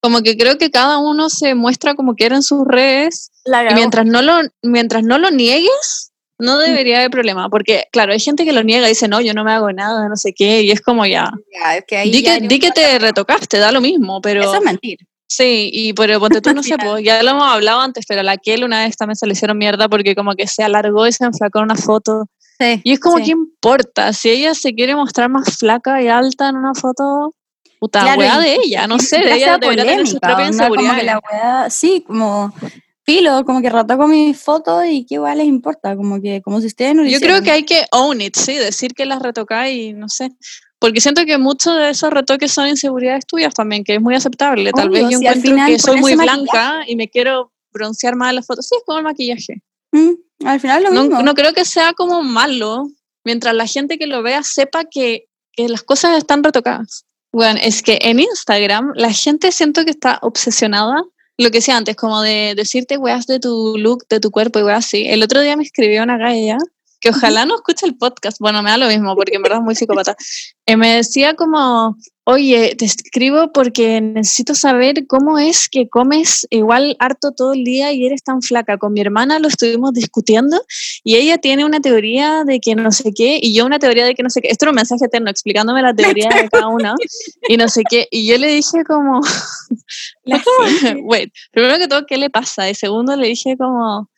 [0.00, 4.06] Como que creo que cada uno se muestra como quiere en sus redes y mientras
[4.06, 7.48] no lo, mientras no lo niegues, no debería haber problema.
[7.48, 10.08] Porque, claro, hay gente que lo niega y dice, no, yo no me hago nada,
[10.08, 11.32] no sé qué, y es como ya.
[11.60, 14.42] Ya, es que ahí Di ya que, di que te retocaste, da lo mismo, pero.
[14.42, 14.98] Eso es mentir.
[15.26, 18.22] Sí, y pero ponte tú, no sé, pues, ya lo hemos hablado antes, pero a
[18.24, 21.12] la Kel una vez también se le hicieron mierda porque como que se alargó y
[21.12, 22.28] se enflacó en una foto.
[22.74, 23.24] Sí, Y es como, sí.
[23.24, 24.12] ¿qué importa?
[24.12, 27.34] Si ella se quiere mostrar más flaca y alta en una foto,
[27.78, 31.02] puta, Claro, weá de ella, no sé, de ella debería tener su propia inseguridad.
[31.02, 32.52] la weá- sí, como
[33.04, 36.66] filo, como que retoco mis fotos y qué igual les importa, como que como si
[36.68, 39.76] ustedes no lo Yo creo que hay que own it, sí, decir que las retocáis
[39.90, 40.30] y no sé.
[40.78, 44.70] Porque siento que muchos de esos retoques son inseguridades tuyas también, que es muy aceptable.
[44.72, 48.16] Tal Obvio, vez yo si encuentro final que soy muy blanca y me quiero broncear
[48.16, 48.66] más en las fotos.
[48.68, 49.62] Sí, es como el maquillaje.
[49.94, 51.22] Mm, al final lo No, mismo.
[51.22, 52.88] no creo que sea como malo,
[53.24, 57.04] mientras la gente que lo vea sepa que, que las cosas están retocadas.
[57.32, 61.04] Bueno, es que en Instagram la gente siento que está obsesionada,
[61.38, 64.62] lo que decía antes, como de decirte weas de tu look, de tu cuerpo y
[64.64, 65.06] weas así.
[65.06, 66.58] El otro día me escribió una galla
[67.00, 69.64] que ojalá no escuche el podcast, bueno, me da lo mismo porque en verdad es
[69.64, 70.16] muy psicópata.
[70.66, 76.96] Eh, me decía como, oye, te escribo porque necesito saber cómo es que comes igual
[76.98, 78.78] harto todo el día y eres tan flaca.
[78.78, 80.64] Con mi hermana lo estuvimos discutiendo
[81.02, 84.14] y ella tiene una teoría de que no sé qué y yo una teoría de
[84.14, 84.48] que no sé qué.
[84.48, 86.94] Esto era un mensaje eterno explicándome la teoría de cada una
[87.48, 88.08] y no sé qué.
[88.10, 89.20] Y yo le dije como,
[91.04, 92.68] wait, primero que todo, ¿qué le pasa?
[92.70, 94.08] Y segundo le dije como,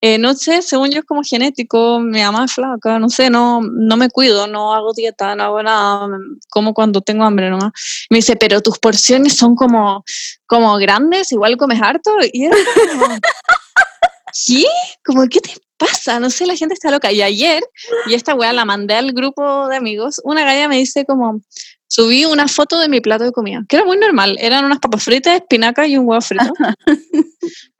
[0.00, 3.60] eh, no sé, según yo es como genético, mi mamá es flaca, no sé, no,
[3.60, 7.72] no me cuido, no hago dieta, no hago nada, mm, como cuando tengo hambre nomás.
[8.08, 10.04] Me dice, pero tus porciones son como,
[10.46, 12.12] como grandes, igual comes harto.
[12.32, 12.56] Y era
[12.92, 13.06] como,
[14.46, 14.64] ¿qué?
[15.04, 16.20] Como, ¿qué te pasa?
[16.20, 17.10] No sé, la gente está loca.
[17.10, 17.64] Y ayer,
[18.06, 21.40] y esta weá la mandé al grupo de amigos, una galla me dice como,
[21.88, 25.02] subí una foto de mi plato de comida, que era muy normal, eran unas papas
[25.02, 26.52] fritas, espinaca y un huevo frito.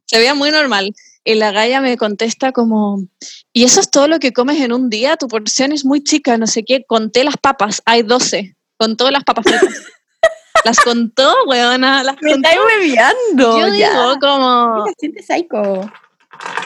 [0.06, 0.92] Se veía muy normal.
[1.28, 3.02] Y la galla me contesta como,
[3.52, 5.18] ¿y eso es todo lo que comes en un día?
[5.18, 6.84] Tu porción es muy chica, no sé qué.
[6.88, 8.56] Conté las papas, hay 12.
[8.78, 9.74] Contó las papas fritas.
[10.64, 12.48] las contó, weona, las Me contó.
[12.48, 13.60] estáis hueveando.
[13.60, 13.90] Yo ya.
[13.90, 15.90] digo como, gente psycho.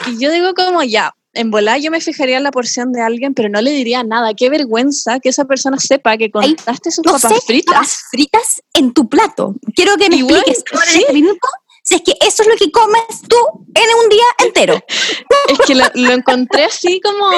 [0.07, 3.33] y yo digo como ya, en volar yo me fijaría en la porción de alguien,
[3.33, 4.33] pero no le diría nada.
[4.33, 7.73] Qué vergüenza que esa persona sepa que contaste sus No papas sé, fritas.
[7.73, 9.55] papas fritas en tu plato.
[9.75, 10.99] Quiero que me Igual, expliques en sí.
[11.01, 11.47] este minuto
[11.83, 13.35] si es que eso es lo que comes tú
[13.75, 14.79] en un día entero.
[15.49, 17.29] Es que lo, lo encontré así como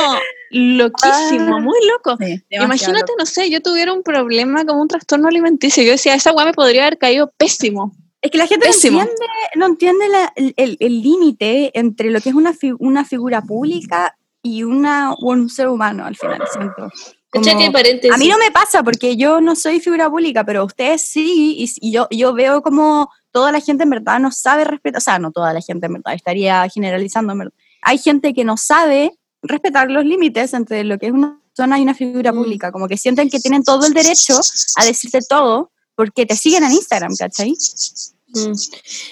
[0.52, 1.60] loquísimo, Ah.
[1.60, 2.16] muy loco.
[2.66, 5.84] Imagínate, no sé, yo tuviera un problema como un trastorno alimenticio.
[5.84, 7.92] Yo decía, esa weá me podría haber caído pésimo.
[8.22, 8.72] Es que la gente no
[9.04, 9.26] entiende,
[9.56, 14.64] no entiende la- el- límite entre lo que es una, fi- una figura pública y
[14.64, 16.90] una, un ser humano al final, siento.
[17.30, 17.44] Como-
[18.14, 21.88] a mí no me pasa porque yo no soy figura pública, pero ustedes sí, y,
[21.88, 25.20] y yo, yo veo como toda la gente en verdad no sabe respetar, o sea,
[25.20, 27.54] no toda la gente en verdad, estaría generalizando, en verdad.
[27.82, 29.12] Hay gente que no sabe
[29.42, 32.36] respetar los límites entre lo que es una persona y una figura Mm.
[32.38, 34.40] pública, como que sienten que tienen todo el derecho
[34.78, 37.52] a decirte todo porque te siguen en Instagram, ¿cachai?
[38.28, 38.54] Mm.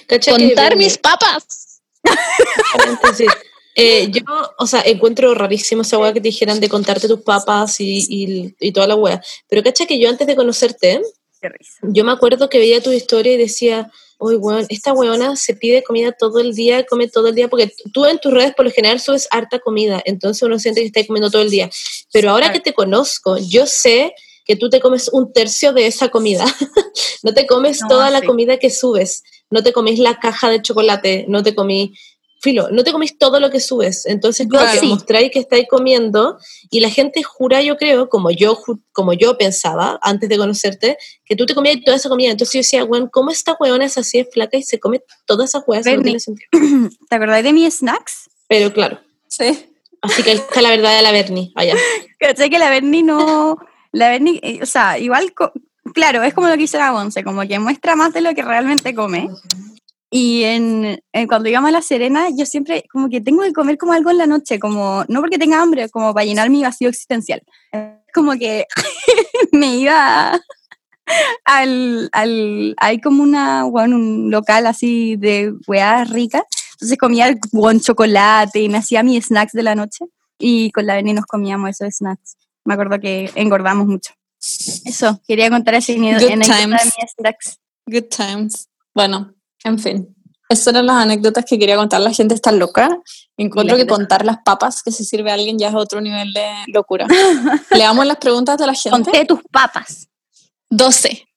[0.08, 1.82] Cacha que- Contar mis papas.
[3.76, 4.22] Eh, yo,
[4.60, 8.56] o sea, encuentro rarísimo esa weá que te dijeran de contarte tus papas y, y,
[8.60, 9.22] y toda la weá.
[9.50, 11.02] Pero cacha que yo antes de conocerte,
[11.82, 15.84] yo me acuerdo que veía tu historia y decía, uy, weón, esta weona se pide
[15.84, 18.72] comida todo el día, come todo el día, porque tú en tus redes por lo
[18.72, 21.70] general subes harta comida, entonces uno siente que está comiendo todo el día.
[22.12, 24.14] Pero ahora que te conozco, yo sé
[24.46, 26.46] que tú te comes un tercio de esa comida.
[27.24, 29.24] no te comes toda la comida que subes.
[29.50, 31.94] No te comís la caja de chocolate, no te comí
[32.44, 36.38] filo, no te comís todo lo que subes, entonces como que mostráis que estáis comiendo
[36.70, 38.60] y la gente jura, yo creo, como yo,
[38.92, 42.32] como yo pensaba antes de conocerte, que tú te comías toda esa comida.
[42.32, 45.50] Entonces yo decía, bueno, ¿cómo esta huevona es así, es flaca y se come todas
[45.50, 45.86] esas huevas?
[47.10, 48.30] ¿Te acordás de mis snacks?
[48.50, 49.00] Pero claro.
[49.30, 49.70] Sí.
[50.02, 51.76] Así que ahí está la verdad de la Bernie, allá.
[52.36, 53.58] sé que la Bernie no,
[53.94, 55.34] la Bernie, eh, o sea, igual,
[55.94, 58.42] claro, es como lo que hizo la Bonce, como que muestra más de lo que
[58.42, 59.30] realmente come.
[60.16, 63.94] Y en, cuando íbamos a La Serena, yo siempre como que tengo que comer como
[63.94, 67.42] algo en la noche, como no porque tenga hambre, como para llenar mi vacío existencial.
[68.14, 68.68] Como que
[69.52, 70.40] me iba
[71.46, 76.44] al, al, hay como una, bueno, un local así de weá rica,
[76.74, 80.06] entonces comía buen chocolate y me hacía mis snacks de la noche
[80.38, 82.38] y con la Beni nos comíamos esos snacks.
[82.66, 84.14] Me acuerdo que engordamos mucho.
[84.38, 86.48] Eso, quería contar ese Good times.
[86.48, 87.60] de mis snacks.
[87.88, 88.70] Good times.
[88.94, 89.34] Bueno,
[89.64, 90.16] en fin,
[90.50, 92.02] esas eran las anécdotas que quería contar.
[92.02, 93.02] La gente está loca.
[93.38, 96.48] Encuentro que contar las papas que se sirve a alguien ya es otro nivel de
[96.68, 97.08] locura.
[97.72, 98.92] Leamos las preguntas de la gente.
[98.92, 100.08] Conté tus papas.
[100.70, 101.28] 12.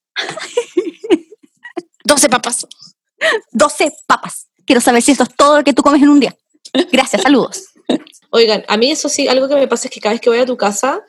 [2.04, 2.66] 12 papas.
[3.52, 4.48] 12 papas.
[4.66, 6.36] Quiero saber si esto es todo lo que tú comes en un día.
[6.92, 7.64] Gracias, saludos.
[8.30, 10.40] Oigan, a mí eso sí, algo que me pasa es que cada vez que voy
[10.40, 11.00] a tu casa,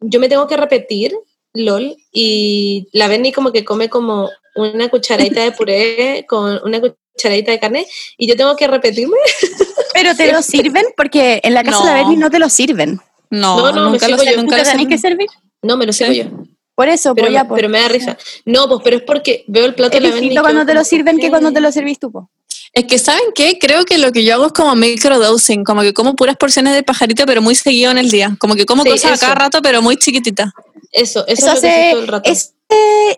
[0.00, 1.16] yo me tengo que repetir,
[1.54, 7.52] LOL, y la Benny como que come como una cucharadita de puré con una cucharadita
[7.52, 7.86] de carne
[8.16, 9.16] y yo tengo que repetirme.
[9.94, 13.00] Pero te lo sirven porque en la casa de la Bernie no te lo sirven.
[13.30, 14.36] No, no, nunca lo, yo.
[14.36, 15.28] ¿Nunca ¿Te que servir?
[15.62, 16.24] No, me lo sirvo yo.
[16.74, 18.18] Por eso, pero, pues, pero me da risa.
[18.44, 20.38] No, pues, pero es porque veo el plato de la Bernie.
[20.38, 22.26] cuando te lo sirven que cuando te lo servís tú, pues.
[22.76, 23.58] Es que, ¿saben qué?
[23.58, 26.82] Creo que lo que yo hago es como microdosing, como que como puras porciones de
[26.82, 28.36] pajarito, pero muy seguido en el día.
[28.38, 30.52] Como que como cosas a cada rato, pero muy chiquitita.
[30.92, 32.30] Eso, eso, es lo que todo el rato.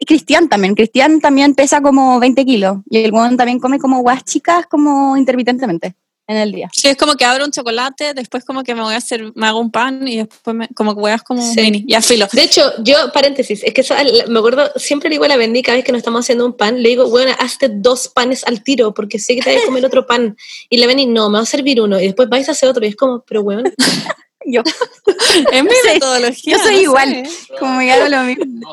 [0.07, 0.77] Cristian también.
[0.77, 2.77] Cristian también pesa como 20 kilos.
[2.89, 5.97] Y el guan también come como guas chicas, como intermitentemente
[6.29, 6.69] en el día.
[6.73, 9.47] Sí, es como que abro un chocolate, después como que me voy a hacer, me
[9.47, 11.61] hago un pan y después me, como que huevas como sí.
[11.61, 12.29] mini, ya filo.
[12.33, 13.83] De hecho, yo, paréntesis, es que
[14.29, 16.53] me acuerdo, siempre le digo a la Bendy cada vez que nos estamos haciendo un
[16.53, 19.67] pan, le digo, bueno, hazte dos panes al tiro, porque sé que te vas a
[19.67, 20.37] comer otro pan.
[20.69, 22.85] Y la Bendy, no, me va a servir uno, y después vais a hacer otro,
[22.85, 23.65] y es como, pero bueno.
[24.49, 24.63] yo.
[25.53, 26.57] Es mi metodología.
[26.57, 28.45] Yo soy igual, como me hago lo mismo.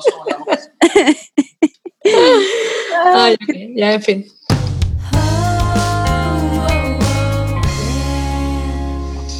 [3.13, 3.35] Ay,
[3.75, 4.25] ya, en fin.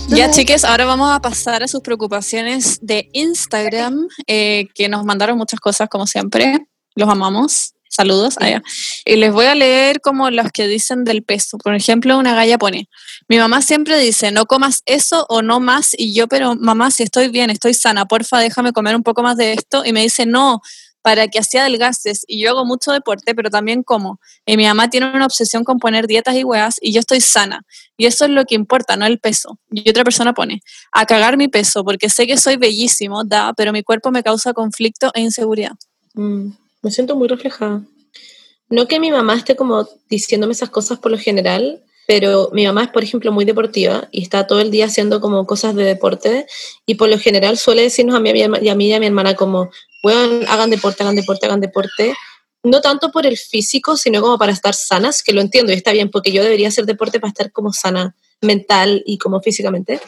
[0.08, 5.38] Ya, chiques, ahora vamos a pasar a sus preocupaciones de Instagram, eh, que nos mandaron
[5.38, 6.68] muchas cosas, como siempre.
[6.96, 7.74] Los amamos.
[7.90, 8.62] Saludos allá.
[9.06, 11.58] Y les voy a leer como los que dicen del peso.
[11.58, 12.90] Por ejemplo, una galla pone,
[13.30, 15.96] mi mamá siempre dice, no comas eso o no más.
[15.98, 19.38] Y yo, pero mamá, si estoy bien, estoy sana, porfa, déjame comer un poco más
[19.38, 19.86] de esto.
[19.86, 20.62] Y me dice, no,
[21.06, 22.26] para que así adelgaces.
[22.28, 24.20] Y yo hago mucho deporte, pero también como.
[24.44, 27.64] Y mi mamá tiene una obsesión con poner dietas y huevas y yo estoy sana.
[27.96, 29.60] Y eso es lo que importa, no el peso.
[29.70, 33.72] Y otra persona pone, a cagar mi peso, porque sé que soy bellísimo, da, pero
[33.72, 35.74] mi cuerpo me causa conflicto e inseguridad.
[36.16, 36.48] Mm.
[36.82, 37.84] Me siento muy reflejada.
[38.70, 42.84] No que mi mamá esté como diciéndome esas cosas por lo general, pero mi mamá
[42.84, 46.46] es, por ejemplo, muy deportiva y está todo el día haciendo como cosas de deporte
[46.86, 49.36] y por lo general suele decirnos a mí y a mí y a mi hermana
[49.36, 49.70] como,
[50.48, 52.16] hagan deporte, hagan deporte, hagan deporte.
[52.64, 55.92] No tanto por el físico, sino como para estar sanas, que lo entiendo y está
[55.92, 60.00] bien, porque yo debería hacer deporte para estar como sana mental y como físicamente.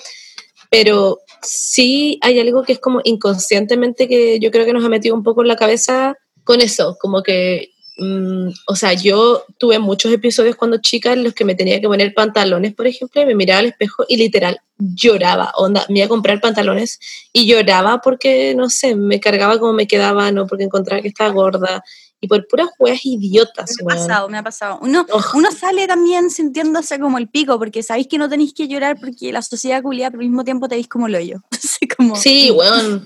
[0.69, 5.15] Pero sí hay algo que es como inconscientemente que yo creo que nos ha metido
[5.15, 10.11] un poco en la cabeza con eso, como que, mm, o sea, yo tuve muchos
[10.11, 13.35] episodios cuando chica en los que me tenía que poner pantalones, por ejemplo, y me
[13.35, 16.99] miraba al espejo y literal lloraba, onda, me iba a comprar pantalones
[17.33, 21.31] y lloraba porque, no sé, me cargaba como me quedaba, no porque encontraba que estaba
[21.31, 21.83] gorda
[22.19, 23.75] y por puras juegas idiotas.
[23.83, 24.79] Me ha pasado, me ha pasado.
[24.81, 28.99] Uno, uno sale también sintiéndose como el pico, porque sabéis que no tenéis que llorar
[28.99, 31.41] porque la sociedad culia, pero al mismo tiempo te veis como el hoyo.
[31.97, 32.15] como...
[32.15, 33.05] Sí, weón.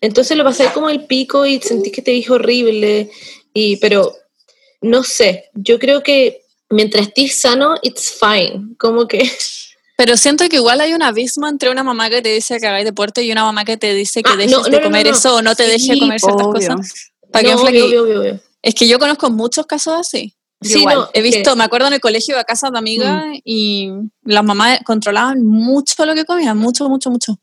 [0.00, 3.10] Entonces lo pasé como el pico y sentí que te dije horrible,
[3.52, 4.12] y, pero
[4.86, 9.30] no sé, yo creo que mientras estés sano, it's fine, como que...
[9.98, 12.84] Pero siento que igual hay un abismo entre una mamá que te dice que hagáis
[12.84, 15.54] deporte y una mamá que te dice que ah, dejes de comer eso o no
[15.54, 17.12] te deje comer ciertas cosas.
[17.30, 20.34] ¿Para que es que yo conozco muchos casos así.
[20.60, 23.34] Sí, no, he visto, me acuerdo en el colegio a casa de amigas mm.
[23.44, 23.92] y
[24.24, 27.38] las mamás controlaban mucho lo que comían, mucho, mucho, mucho.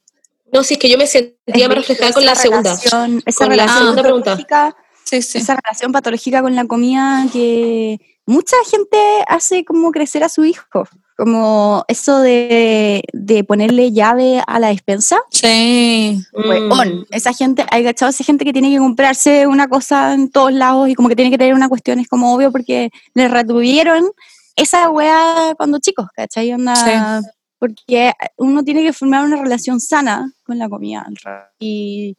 [0.51, 2.73] No, sí, es que yo me sentía más reflejada con la segunda.
[2.73, 4.75] Esa con la segunda pregunta.
[5.03, 5.37] Sí, sí.
[5.37, 8.97] Esa relación patológica con la comida que mucha gente
[9.27, 10.87] hace como crecer a su hijo.
[11.15, 13.03] Como eso de,
[13.47, 15.19] ponerle llave a la despensa.
[15.29, 16.19] Sí.
[16.33, 17.03] Mm.
[17.11, 20.89] Esa gente, hay gachado esa gente que tiene que comprarse una cosa en todos lados
[20.89, 24.05] y como que tiene que tener una cuestión, es como obvio porque le retuvieron
[24.55, 26.51] esa wea cuando chicos, ¿cachai?
[26.53, 27.21] Onda,
[27.59, 31.07] Porque uno tiene que formar una relación sana con la comida.
[31.59, 32.17] Y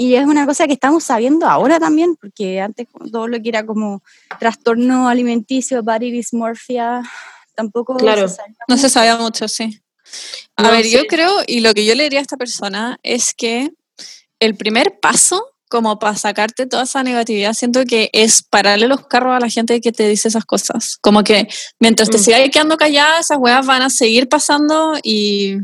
[0.00, 3.66] y es una cosa que estamos sabiendo ahora también, porque antes todo lo que era
[3.66, 4.00] como
[4.38, 7.02] trastorno alimenticio, body dysmorphia,
[7.56, 8.26] tampoco claro.
[8.68, 9.82] no se sabía mucho, sí.
[10.54, 13.72] A ver, yo creo, y lo que yo le diría a esta persona es que
[14.38, 19.36] el primer paso como para sacarte toda esa negatividad, siento que es pararle los carros
[19.36, 20.96] a la gente que te dice esas cosas.
[21.00, 21.46] Como que
[21.78, 22.20] mientras te mm.
[22.20, 25.56] sigas quedando callada, esas weas van a seguir pasando y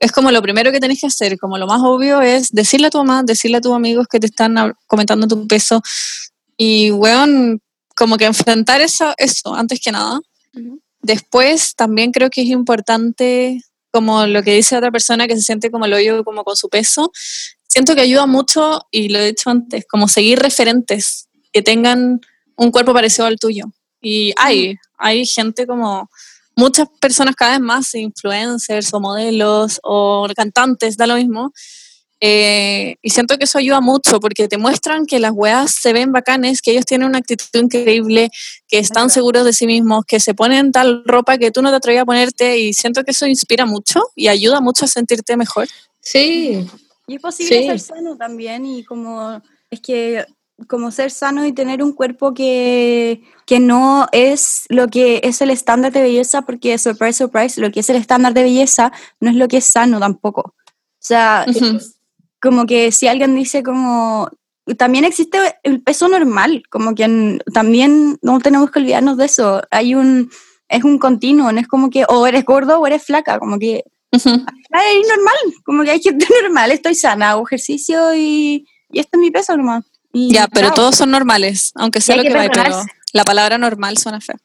[0.00, 2.90] es como lo primero que tenés que hacer, como lo más obvio es decirle a
[2.90, 5.82] tu mamá, decirle a tus amigos que te están comentando tu peso
[6.56, 7.60] y, weón,
[7.96, 10.20] como que enfrentar eso, eso antes que nada.
[11.00, 13.60] Después también creo que es importante,
[13.92, 16.68] como lo que dice otra persona que se siente como el hoyo, como con su
[16.68, 17.10] peso,
[17.66, 22.20] siento que ayuda mucho, y lo he dicho antes, como seguir referentes que tengan
[22.56, 23.66] un cuerpo parecido al tuyo.
[24.00, 26.08] Y hay, hay gente como
[26.58, 31.52] muchas personas cada vez más, influencers o modelos o cantantes, da lo mismo.
[32.20, 36.10] Eh, y siento que eso ayuda mucho porque te muestran que las weas se ven
[36.10, 38.30] bacanes, que ellos tienen una actitud increíble,
[38.66, 41.76] que están seguros de sí mismos, que se ponen tal ropa que tú no te
[41.76, 45.68] atrevías a ponerte y siento que eso inspira mucho y ayuda mucho a sentirte mejor.
[46.00, 46.66] Sí.
[47.06, 49.40] Y es posible ser sano también y como
[49.70, 50.26] es que
[50.66, 55.50] como ser sano y tener un cuerpo que, que no es lo que es el
[55.50, 59.36] estándar de belleza, porque surprise, surprise, lo que es el estándar de belleza no es
[59.36, 60.40] lo que es sano tampoco.
[60.40, 61.46] O sea,
[62.40, 64.28] como que si alguien dice como,
[64.76, 69.62] también existe el peso normal, como que también no tenemos que olvidarnos de eso.
[69.70, 70.30] Hay un,
[70.68, 73.84] es un continuo, no es como que o eres gordo o eres flaca, como que
[74.10, 74.24] es
[75.08, 79.30] normal, como que hay gente normal, estoy sana, hago ejercicio y, y este es mi
[79.30, 79.52] peso
[80.26, 83.98] nomás ya, pero todos son normales, aunque sea lo que, vaya, pero la palabra normal
[83.98, 84.36] suena fea.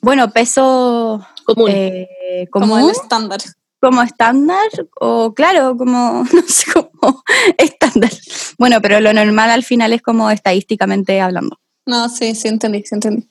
[0.00, 1.70] Bueno, peso común.
[1.72, 3.40] Eh, como el estándar.
[3.80, 4.68] Como estándar,
[5.00, 7.22] o claro, como, no sé, como
[7.56, 8.10] estándar.
[8.58, 11.58] Bueno, pero lo normal al final es como estadísticamente hablando.
[11.86, 13.28] No, sí, sí entendí, sí entendí.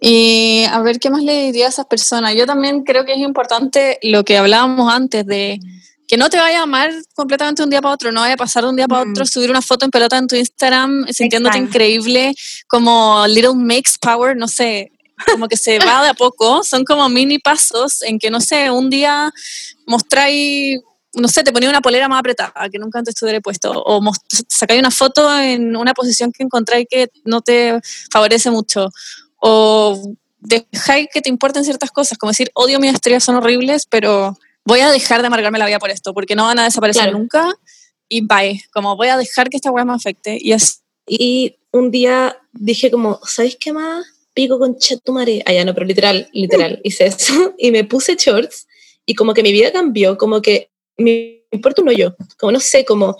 [0.00, 2.34] Y a ver, ¿qué más le diría a esas personas?
[2.34, 5.60] Yo también creo que es importante lo que hablábamos antes de
[6.10, 8.36] que no te vaya a amar completamente de un día para otro, no vaya a
[8.36, 9.28] pasar de un día para otro, mm.
[9.28, 12.34] subir una foto en pelota en tu Instagram sintiéndote increíble,
[12.66, 14.90] como Little Makes Power, no sé,
[15.30, 18.72] como que se va de a poco, son como mini pasos en que, no sé,
[18.72, 19.30] un día
[19.86, 20.80] mostráis
[21.12, 24.00] no sé, te ponía una polera más apretada que nunca antes te hubiera puesto, o
[24.48, 27.80] sacáis una foto en una posición que encontráis que no te
[28.12, 28.88] favorece mucho,
[29.36, 34.36] o dejáis que te importen ciertas cosas, como decir, odio mis estrellas, son horribles, pero
[34.70, 37.58] voy a dejar de amargarme la vida por esto, porque no van a desaparecer nunca
[38.08, 40.38] y bye, como voy a dejar que esta weá me afecte.
[40.40, 40.54] Y,
[41.08, 44.06] y un día dije como, ¿sabes qué más?
[44.32, 45.42] Pico con chetumare.
[45.44, 48.68] Ah, ya no, pero literal, literal, hice eso y me puse shorts
[49.06, 52.84] y como que mi vida cambió, como que me importa uno yo, como no sé,
[52.84, 53.16] como...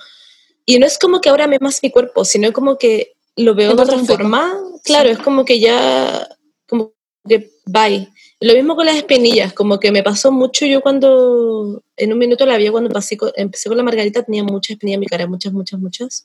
[0.66, 3.74] Y no es como que ahora me más mi cuerpo, sino como que lo veo
[3.74, 4.56] de otra forma.
[4.84, 6.28] Claro, es como que ya,
[6.68, 6.92] como
[7.28, 8.08] que bye.
[8.42, 12.46] Lo mismo con las espinillas, como que me pasó mucho yo cuando, en un minuto
[12.46, 15.52] la vi cuando pasé empecé con la margarita, tenía muchas espinillas en mi cara, muchas,
[15.52, 16.24] muchas, muchas.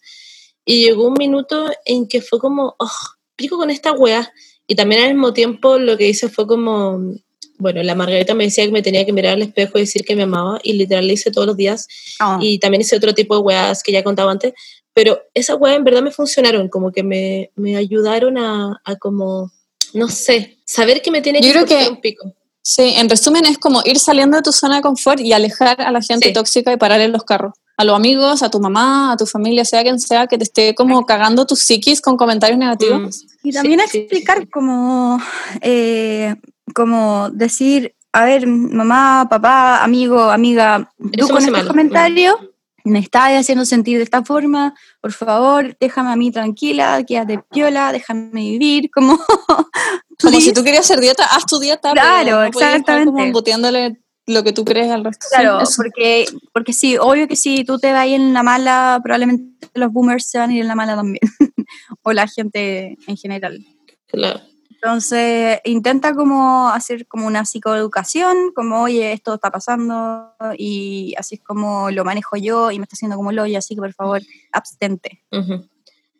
[0.63, 2.91] Y llegó un minuto en que fue como, oh,
[3.35, 4.31] pico con esta wea.
[4.65, 7.15] Y también al mismo tiempo lo que hice fue como,
[7.57, 10.15] bueno, la margarita me decía que me tenía que mirar al espejo y decir que
[10.15, 11.85] me amaba, y literal le hice todos los días.
[12.21, 12.39] Ah.
[12.41, 14.53] Y también hice otro tipo de weas que ya contaba antes,
[14.93, 19.51] pero esas weas en verdad me funcionaron, como que me, me ayudaron a, a como
[19.95, 22.33] no sé, saber que me tiene que creo que un pico.
[22.61, 25.91] Sí, en resumen es como ir saliendo de tu zona de confort y alejar a
[25.91, 27.53] la gente tóxica y parar en los carros.
[27.77, 30.73] A los amigos, a tu mamá, a tu familia, sea quien sea, que te esté
[30.73, 33.23] como cagando tu psiquis con comentarios negativos.
[33.43, 33.47] Mm.
[33.47, 35.21] Y también explicar como,
[35.61, 36.35] eh,
[36.73, 42.39] como decir, a ver, mamá, papá, amigo, amiga, tú con este comentario
[42.85, 47.91] me estás haciendo sentir de esta forma, por favor, déjame a mí tranquila, quédate piola,
[47.91, 49.19] déjame vivir, como...
[50.21, 51.91] como si tú querías hacer dieta, haz tu dieta.
[51.91, 53.11] Claro, exactamente.
[53.11, 55.27] Como embuteándole lo que tú crees al resto.
[55.29, 59.91] Claro, porque, porque sí, obvio que si tú te vas en la mala, probablemente los
[59.91, 61.21] boomers se van a ir en la mala también,
[62.01, 63.63] o la gente en general.
[64.07, 64.41] Claro.
[64.69, 71.41] Entonces, intenta como hacer como una psicoeducación, como, oye, esto está pasando y así es
[71.41, 74.21] como lo manejo yo y me está haciendo como lo y así que por favor,
[74.51, 75.23] abstente.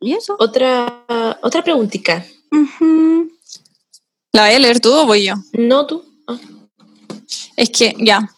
[0.02, 0.36] ¿Y eso?
[0.40, 1.06] Otra,
[1.44, 2.26] otra preguntita.
[4.36, 5.36] ¿La voy a leer tú o voy yo?
[5.54, 6.04] No, tú.
[6.28, 6.38] Ah.
[7.56, 8.30] Es que, ya.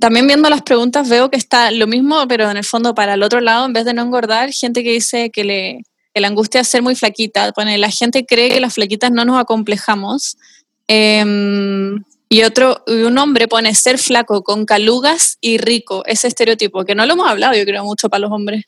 [0.00, 3.22] También viendo las preguntas veo que está lo mismo, pero en el fondo para el
[3.22, 5.82] otro lado, en vez de no engordar, gente que dice que le
[6.14, 7.52] la angustia es ser muy flaquita.
[7.52, 10.38] Pone, la gente cree que las flaquitas no nos acomplejamos.
[10.86, 16.94] Em, y otro, un hombre pone ser flaco con calugas y rico, ese estereotipo, que
[16.94, 18.64] no lo hemos hablado, yo creo, mucho para los hombres.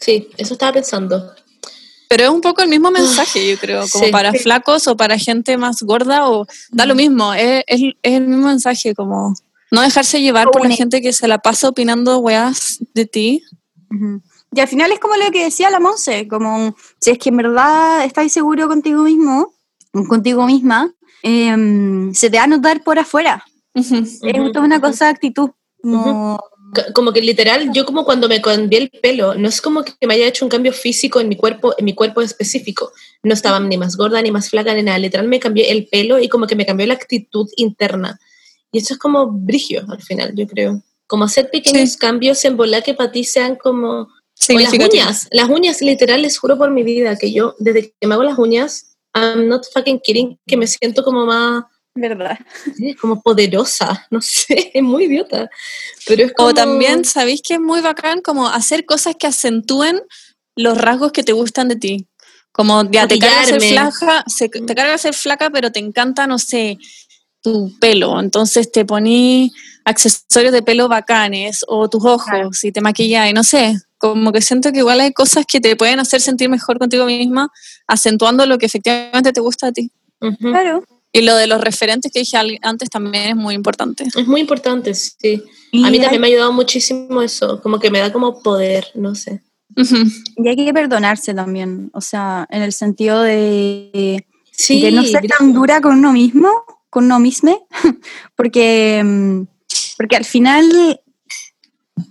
[0.00, 1.32] Sí, eso estaba pensando.
[2.14, 5.56] Pero es un poco el mismo mensaje, yo creo, como para flacos o para gente
[5.56, 7.64] más gorda, o da lo mismo, es,
[8.04, 9.34] el mismo mensaje, como
[9.72, 13.42] no dejarse llevar por la gente que se la pasa opinando weas de ti.
[14.52, 17.38] Y al final es como lo que decía la Monse, como si es que en
[17.38, 19.52] verdad estás seguro contigo mismo,
[20.06, 20.94] contigo misma,
[21.24, 23.44] em, se te va a notar por afuera.
[23.74, 25.50] Es una cosa de actitud.
[25.82, 26.38] Como...
[27.12, 30.26] que literal, yo como cuando me cambié el pelo, no es como que me haya
[30.26, 32.92] hecho un cambio físico en mi cuerpo, en mi cuerpo específico.
[33.22, 34.98] No estaba ni más gorda, ni más flaca, ni nada.
[34.98, 38.20] Literal me cambié el pelo y como que me cambió la actitud interna.
[38.72, 40.82] Y eso es como brigio al final, yo creo.
[41.06, 44.08] Como hacer pequeños cambios en volar que para ti sean como
[44.48, 48.14] las uñas, las uñas, literal, les juro por mi vida que yo, desde que me
[48.14, 51.64] hago las uñas, I'm not fucking kidding, que me siento como más...
[51.94, 52.38] ¿Verdad?
[53.00, 55.48] Como poderosa, no sé, es muy idiota.
[56.06, 56.48] Pero es como...
[56.48, 58.20] O también, ¿sabéis que es muy bacán?
[58.20, 60.00] Como hacer cosas que acentúen
[60.56, 62.08] los rasgos que te gustan de ti.
[62.52, 66.78] Como ya te cargas ser flaca, te cargas ser flaca, pero te encanta, no sé,
[67.42, 68.20] tu pelo.
[68.20, 69.52] Entonces te poní
[69.84, 74.40] accesorios de pelo bacanes o tus ojos y te maquillas y no sé, como que
[74.40, 77.50] siento que igual hay cosas que te pueden hacer sentir mejor contigo misma,
[77.86, 79.90] acentuando lo que efectivamente te gusta a ti.
[80.40, 80.84] Claro.
[81.16, 84.04] Y lo de los referentes que dije antes también es muy importante.
[84.16, 85.44] Es muy importante, sí.
[85.72, 89.14] a mí también me ha ayudado muchísimo eso, como que me da como poder, no
[89.14, 89.40] sé.
[90.36, 94.26] Y hay que perdonarse también, o sea, en el sentido de,
[94.68, 96.50] de no ser tan dura con uno mismo,
[96.90, 97.68] con uno mismo,
[98.34, 99.42] porque, mm,
[99.96, 101.00] porque al final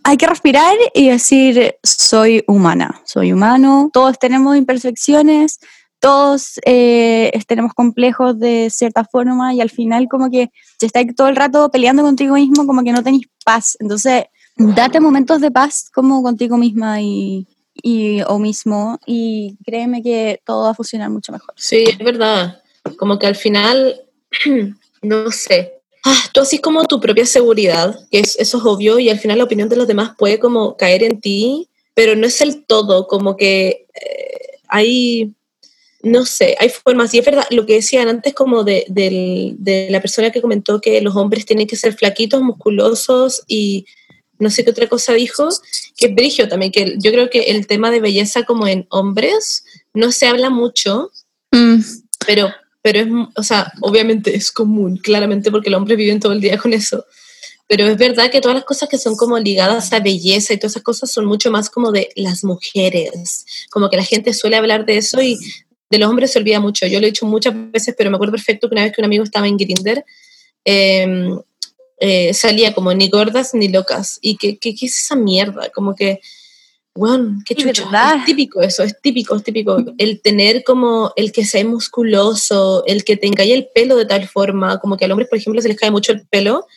[0.06, 5.60] hay que respirar y decir, soy humana, soy humano, todos tenemos imperfecciones,
[6.04, 11.30] todos eh, tenemos complejos de cierta forma y al final como que si estás todo
[11.30, 13.78] el rato peleando contigo mismo, como que no tenéis paz.
[13.80, 14.26] Entonces,
[14.58, 17.48] date momentos de paz como contigo misma y,
[18.28, 21.54] o mismo y créeme que todo va a funcionar mucho mejor.
[21.56, 22.62] Sí, es verdad.
[22.98, 24.02] Como que al final,
[25.02, 25.72] no sé,
[26.04, 29.38] ah, tú así como tu propia seguridad, que es, eso es obvio, y al final
[29.38, 33.08] la opinión de los demás puede como caer en ti, pero no es el todo,
[33.08, 35.34] como que eh, hay,
[36.04, 40.02] no sé, hay formas, y es verdad, lo que decían antes como de, de, la
[40.02, 43.86] persona que comentó que los hombres tienen que ser flaquitos, musculosos y
[44.38, 45.48] no sé qué otra cosa dijo,
[45.96, 49.64] que es brigio también, que yo creo que el tema de belleza como en hombres
[49.94, 51.10] no se habla mucho,
[51.52, 51.80] mm.
[52.28, 52.52] pero
[52.84, 56.58] pero es, o sea, obviamente es común, claramente porque los hombres viven todo el día
[56.58, 57.06] con eso.
[57.66, 60.74] Pero es verdad que todas las cosas que son como ligadas a belleza y todas
[60.74, 63.46] esas cosas son mucho más como de las mujeres.
[63.72, 65.40] Como que la gente suele hablar de eso y
[65.94, 66.86] de los hombres se olvida mucho.
[66.88, 69.06] Yo lo he dicho muchas veces, pero me acuerdo perfecto que una vez que un
[69.06, 70.04] amigo estaba en Grinder,
[70.66, 71.40] em,
[72.00, 74.20] eh, salía como ni gordas ni locas.
[74.22, 75.70] ¿Y qué, qué, qué es esa mierda?
[75.70, 76.20] Como que
[76.96, 77.90] bueno, qué chucho.
[77.92, 79.78] Es típico eso, es típico, es típico.
[79.98, 84.80] El tener como el que sea musculoso, el que tenga el pelo de tal forma,
[84.80, 86.68] como que a los hombres, por ejemplo, se les cae mucho el pelo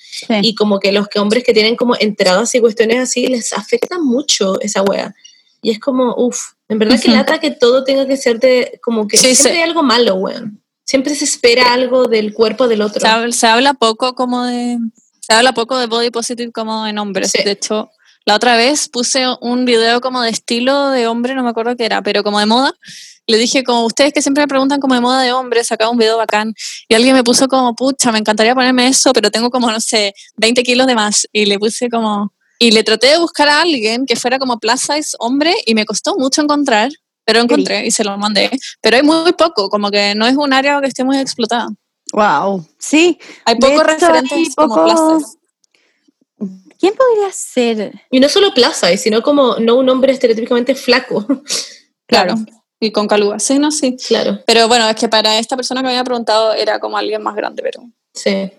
[0.41, 3.99] y como que los que hombres que tienen como entradas y cuestiones así les afecta
[3.99, 5.15] mucho esa wea.
[5.61, 9.07] Y es como, uff, en verdad que lata que todo tenga que ser de, como
[9.07, 10.63] que siempre hay algo malo, weón.
[10.85, 13.01] Siempre se espera algo del cuerpo del otro.
[13.33, 14.79] Se habla, poco como de,
[15.21, 17.33] se habla poco de body positive como en hombres.
[17.33, 17.91] De hecho,
[18.25, 21.87] la otra vez puse un video como de estilo de hombre, no me acuerdo qué
[21.87, 22.73] era, pero como de moda.
[23.29, 25.99] Le dije, como ustedes que siempre me preguntan como de moda de hombre, sacaba un
[25.99, 26.55] video bacán.
[26.89, 30.15] Y alguien me puso como, pucha, me encantaría ponerme eso, pero tengo como, no sé,
[30.37, 31.27] 20 kilos de más.
[31.33, 32.33] Y le puse como...
[32.59, 35.85] Y le traté de buscar a alguien que fuera como plus size hombre y me
[35.85, 36.91] costó mucho encontrar,
[37.25, 38.51] pero encontré y se lo mandé.
[38.81, 41.69] Pero hay muy poco, como que no es un área que esté muy explotada.
[42.13, 43.19] Wow, sí.
[43.45, 45.39] Hay pocos referentes como plus size.
[46.79, 47.93] ¿Quién podría ser?
[48.11, 51.27] Y no solo plaza, sino como no un hombre estereotípicamente flaco.
[52.09, 52.37] Claro.
[52.79, 53.97] Y con calugas, sí, no, sí.
[53.97, 54.39] Claro.
[54.47, 57.35] Pero bueno, es que para esta persona que me había preguntado era como alguien más
[57.35, 57.83] grande, pero.
[58.15, 58.53] Sí.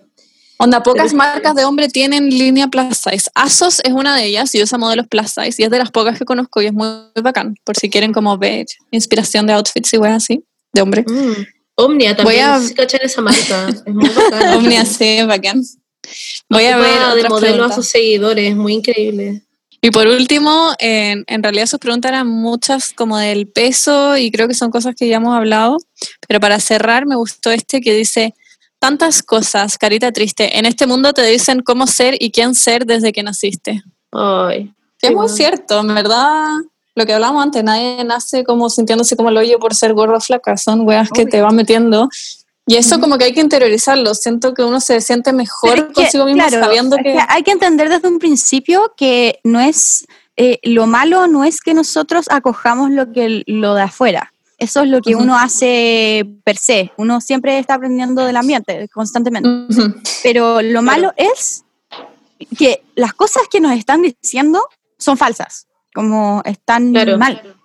[0.60, 3.30] Onda, pocas marcas de hombre tienen línea plus size.
[3.34, 6.18] Asos es una de ellas y usa modelos plus size y es de las pocas
[6.18, 6.88] que conozco y es muy,
[7.22, 10.42] bacán, por si quieren como ver inspiración de outfits y weas así,
[10.72, 11.04] de hombre.
[11.06, 11.46] Mm.
[11.76, 12.74] Omnia también, Voy a...
[12.74, 14.48] cachar esa marca, es muy bacán.
[14.56, 15.62] Omnia, sí, bacán.
[16.50, 19.44] Voy a ver de modelo a sus seguidores, muy increíble.
[19.80, 24.48] Y por último, en, en, realidad sus preguntas eran muchas como del peso y creo
[24.48, 25.76] que son cosas que ya hemos hablado,
[26.26, 28.34] pero para cerrar me gustó este que dice,
[28.78, 33.12] tantas cosas, carita triste, en este mundo te dicen cómo ser y quién ser desde
[33.12, 33.82] que naciste.
[34.12, 34.72] Ay.
[35.02, 36.48] es muy cierto, en verdad,
[36.94, 40.20] lo que hablábamos antes, nadie nace como sintiéndose como el hoyo por ser gordo o
[40.20, 42.08] flaca, son weas que te van metiendo
[42.68, 44.14] y eso como que hay que interiorizarlo.
[44.14, 47.16] Siento que uno se siente mejor consigo mismo sabiendo que...
[47.28, 50.06] Hay que entender desde un principio que no es...
[50.36, 54.32] Eh, lo malo no es que nosotros acojamos lo, que, lo de afuera.
[54.58, 56.90] Eso es lo que uno hace per se.
[56.96, 59.48] Uno siempre está aprendiendo del ambiente constantemente.
[60.22, 61.64] Pero lo malo es
[62.58, 64.62] que las cosas que nos están diciendo
[64.98, 67.57] son falsas, como están mal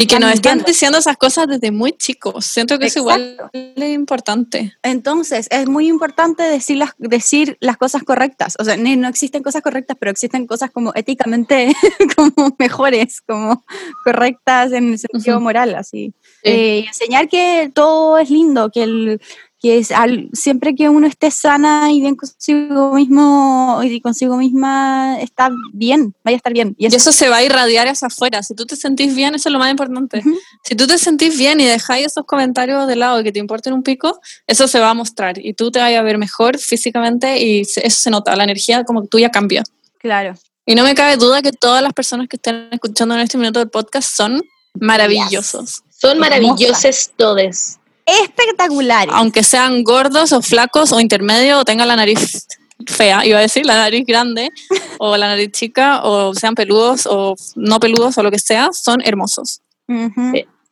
[0.00, 2.44] y que nos están diciendo esas cosas desde muy chicos.
[2.44, 4.76] Siento que es igual de importante.
[4.82, 8.56] Entonces, es muy importante decir las, decir las cosas correctas.
[8.58, 11.72] O sea, no existen cosas correctas, pero existen cosas como éticamente
[12.16, 13.64] como mejores, como
[14.04, 16.12] correctas en el sentido moral, así.
[16.42, 19.20] Eh, enseñar que todo es lindo, que el,
[19.60, 19.90] que es
[20.32, 26.36] siempre que uno esté sana y bien consigo mismo y consigo misma está bien, vaya
[26.36, 26.74] a estar bien.
[26.78, 28.42] Y eso, se va a irradiar hacia afuera.
[28.42, 30.22] Si tú te sentís bien, eso es lo más importante.
[30.62, 33.82] Si tú te sentís bien y dejáis esos comentarios de lado que te importen un
[33.82, 37.60] pico, eso se va a mostrar y tú te vas a ver mejor físicamente y
[37.60, 39.62] eso se nota, la energía como tuya cambia.
[39.98, 40.34] Claro.
[40.66, 43.60] Y no me cabe duda que todas las personas que estén escuchando en este minuto
[43.60, 44.42] del podcast son
[44.74, 45.82] maravillosos.
[45.90, 49.14] Son maravillosos todos espectaculares.
[49.14, 52.46] Aunque sean gordos o flacos o intermedio o tengan la nariz
[52.86, 54.50] fea, iba a decir, la nariz grande
[54.98, 59.00] o la nariz chica o sean peludos o no peludos o lo que sea, son
[59.04, 59.60] hermosos.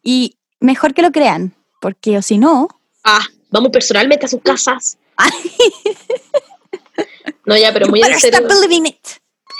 [0.02, 2.68] Y mejor que lo crean, porque o si no...
[3.04, 4.98] Ah, vamos personalmente a sus casas.
[7.46, 8.40] no, ya, pero muy en serio.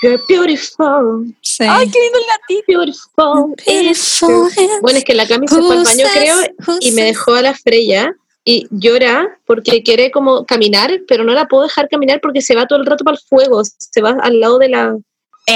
[0.01, 1.25] You're beautiful.
[1.59, 3.55] Ay, qué lindo el gatito.
[3.65, 4.49] Beautiful.
[4.81, 6.37] Bueno, es que la Cami se fue al baño, creo,
[6.81, 11.47] y me dejó a la Freya y llora porque quiere como caminar, pero no la
[11.47, 14.39] puedo dejar caminar porque se va todo el rato para el fuego, se va al
[14.39, 14.95] lado de la,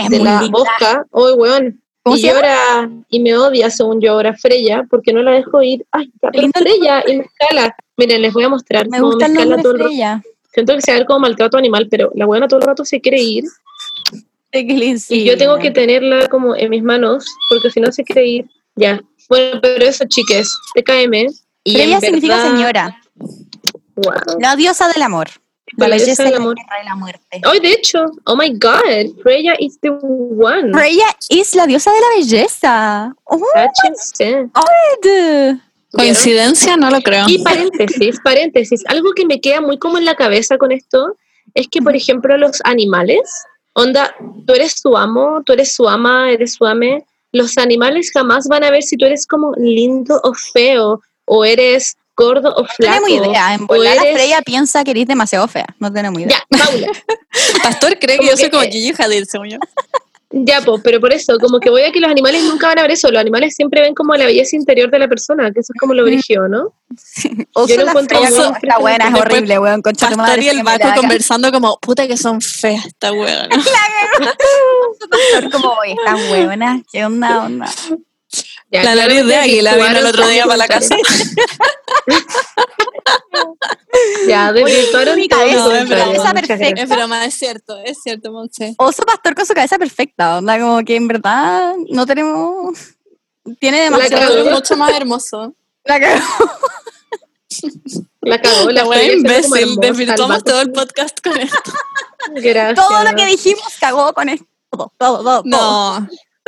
[0.10, 1.06] de la bosca.
[1.12, 1.82] Ay, weón.
[2.06, 5.86] Y llora y me odia, según yo, ahora Freya, porque no la dejo ir.
[5.92, 7.76] Ay, pero Freya, y me escala.
[7.98, 8.88] Miren, les voy a mostrar.
[8.88, 10.24] Me gusta el nombre todo Freya.
[10.54, 13.22] Siento que se ve como maltrato animal, pero la buena todo el rato se quiere
[13.22, 13.44] ir
[14.52, 18.46] y yo tengo que tenerla como en mis manos, porque si no se quiere ir,
[18.76, 19.02] ya.
[19.28, 21.14] Bueno, pero eso, chiques, TKM.
[21.64, 23.00] Y Freya significa señora.
[24.40, 25.30] La diosa del amor.
[25.78, 26.56] La, belleza del amor.
[26.56, 27.42] de la muerte.
[27.46, 30.74] Oh, de hecho, oh my god, Freya is the one.
[30.74, 33.16] Freya es la diosa de la belleza.
[33.26, 33.40] Oh,
[35.92, 37.26] Coincidencia, no lo creo.
[37.28, 38.84] Y paréntesis, paréntesis.
[38.88, 41.16] Algo que me queda muy como en la cabeza con esto
[41.54, 43.30] es que, por ejemplo, los animales
[43.80, 44.14] Onda,
[44.46, 47.06] tú eres su amo, tú eres su ama, eres su ame.
[47.32, 51.96] Los animales jamás van a ver si tú eres como lindo o feo, o eres
[52.18, 53.00] gordo o flaco.
[53.00, 53.54] No tenemos idea.
[53.54, 54.18] En volar eres...
[54.18, 55.68] Freya piensa que eres demasiado fea.
[55.80, 56.44] No tenemos idea.
[56.52, 56.92] Ya, Paula.
[57.64, 59.58] Pastor cree que yo soy como Gigi Hadid, según yo.
[60.32, 62.82] Ya, pues, pero por eso, como que voy a que los animales nunca van a
[62.84, 65.74] ver eso, los animales siempre ven como la belleza interior de la persona, que eso
[65.74, 66.72] es como lo brillo, ¿no?
[67.68, 71.52] Yo lo encuentro eso, Esta buena es horrible, weón, con Pastor y el Baco conversando
[71.52, 73.50] como, puta que son feas esta weón.
[75.52, 77.70] como, oye, estas weonas, ¿qué onda, onda?
[78.72, 80.96] La nariz de águila vino el otro día para la casa.
[84.28, 85.74] ya, desvirtuaron todo.
[85.74, 86.82] Es, es cabeza perfecta.
[86.82, 88.76] Es broma, es cierto, es cierto, Monse.
[88.78, 92.78] Oso pastor con su cabeza perfecta, onda, como que en verdad no tenemos...
[93.60, 94.46] Tiene demasiado...
[94.46, 95.54] Es mucho más hermoso.
[95.84, 96.22] La cagó.
[98.22, 99.78] La cagó, la buena imbécil.
[99.78, 101.72] Desvirtuamos todo el podcast con esto.
[102.36, 102.88] Gracias.
[102.88, 104.46] Todo lo que dijimos cagó con esto.
[104.70, 105.42] Todo, todo, todo.
[105.46, 106.08] No.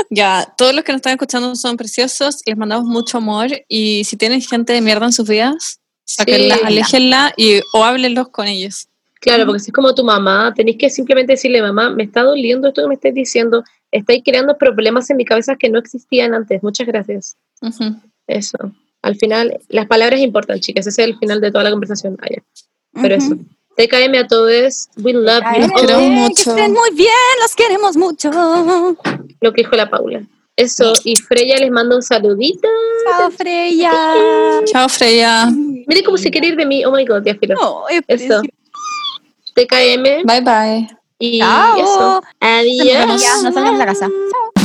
[0.10, 3.48] Ya, todos los que nos están escuchando son preciosos y les mandamos mucho amor.
[3.68, 8.48] Y si tienen gente de mierda en sus vidas, sáquenla, aléjenla y, o háblenlos con
[8.48, 8.88] ellos.
[9.22, 12.68] Claro, porque si es como tu mamá, tenéis que simplemente decirle, mamá, me está doliendo
[12.68, 16.64] esto que me estás diciendo, estáis creando problemas en mi cabeza que no existían antes.
[16.64, 17.38] Muchas gracias.
[18.26, 18.58] Eso.
[19.04, 20.88] Al final, las palabras importan, chicas.
[20.88, 22.18] Ese es el final de toda la conversación.
[22.94, 23.38] Pero eso.
[23.78, 24.90] TKM a todos.
[24.98, 25.62] We love you.
[25.62, 26.44] Los queremos mucho.
[26.44, 27.12] Que estén muy bien,
[27.42, 28.32] los queremos mucho.
[29.42, 30.22] Lo que dijo la Paula.
[30.56, 32.68] Eso, y Freya les manda un saludito.
[33.18, 33.92] Chao, Freya.
[34.66, 35.50] Chao, Freya.
[35.50, 36.86] Mire cómo se quiere ir de mí.
[36.86, 37.56] Oh my god, ya filo.
[37.56, 38.42] No, eso.
[39.56, 40.24] TKM.
[40.26, 40.88] Bye bye.
[41.18, 41.78] Y Chao.
[41.78, 42.24] eso.
[42.40, 43.44] Adiós.
[43.44, 44.08] Nos vemos en la casa.
[44.08, 44.61] Chao.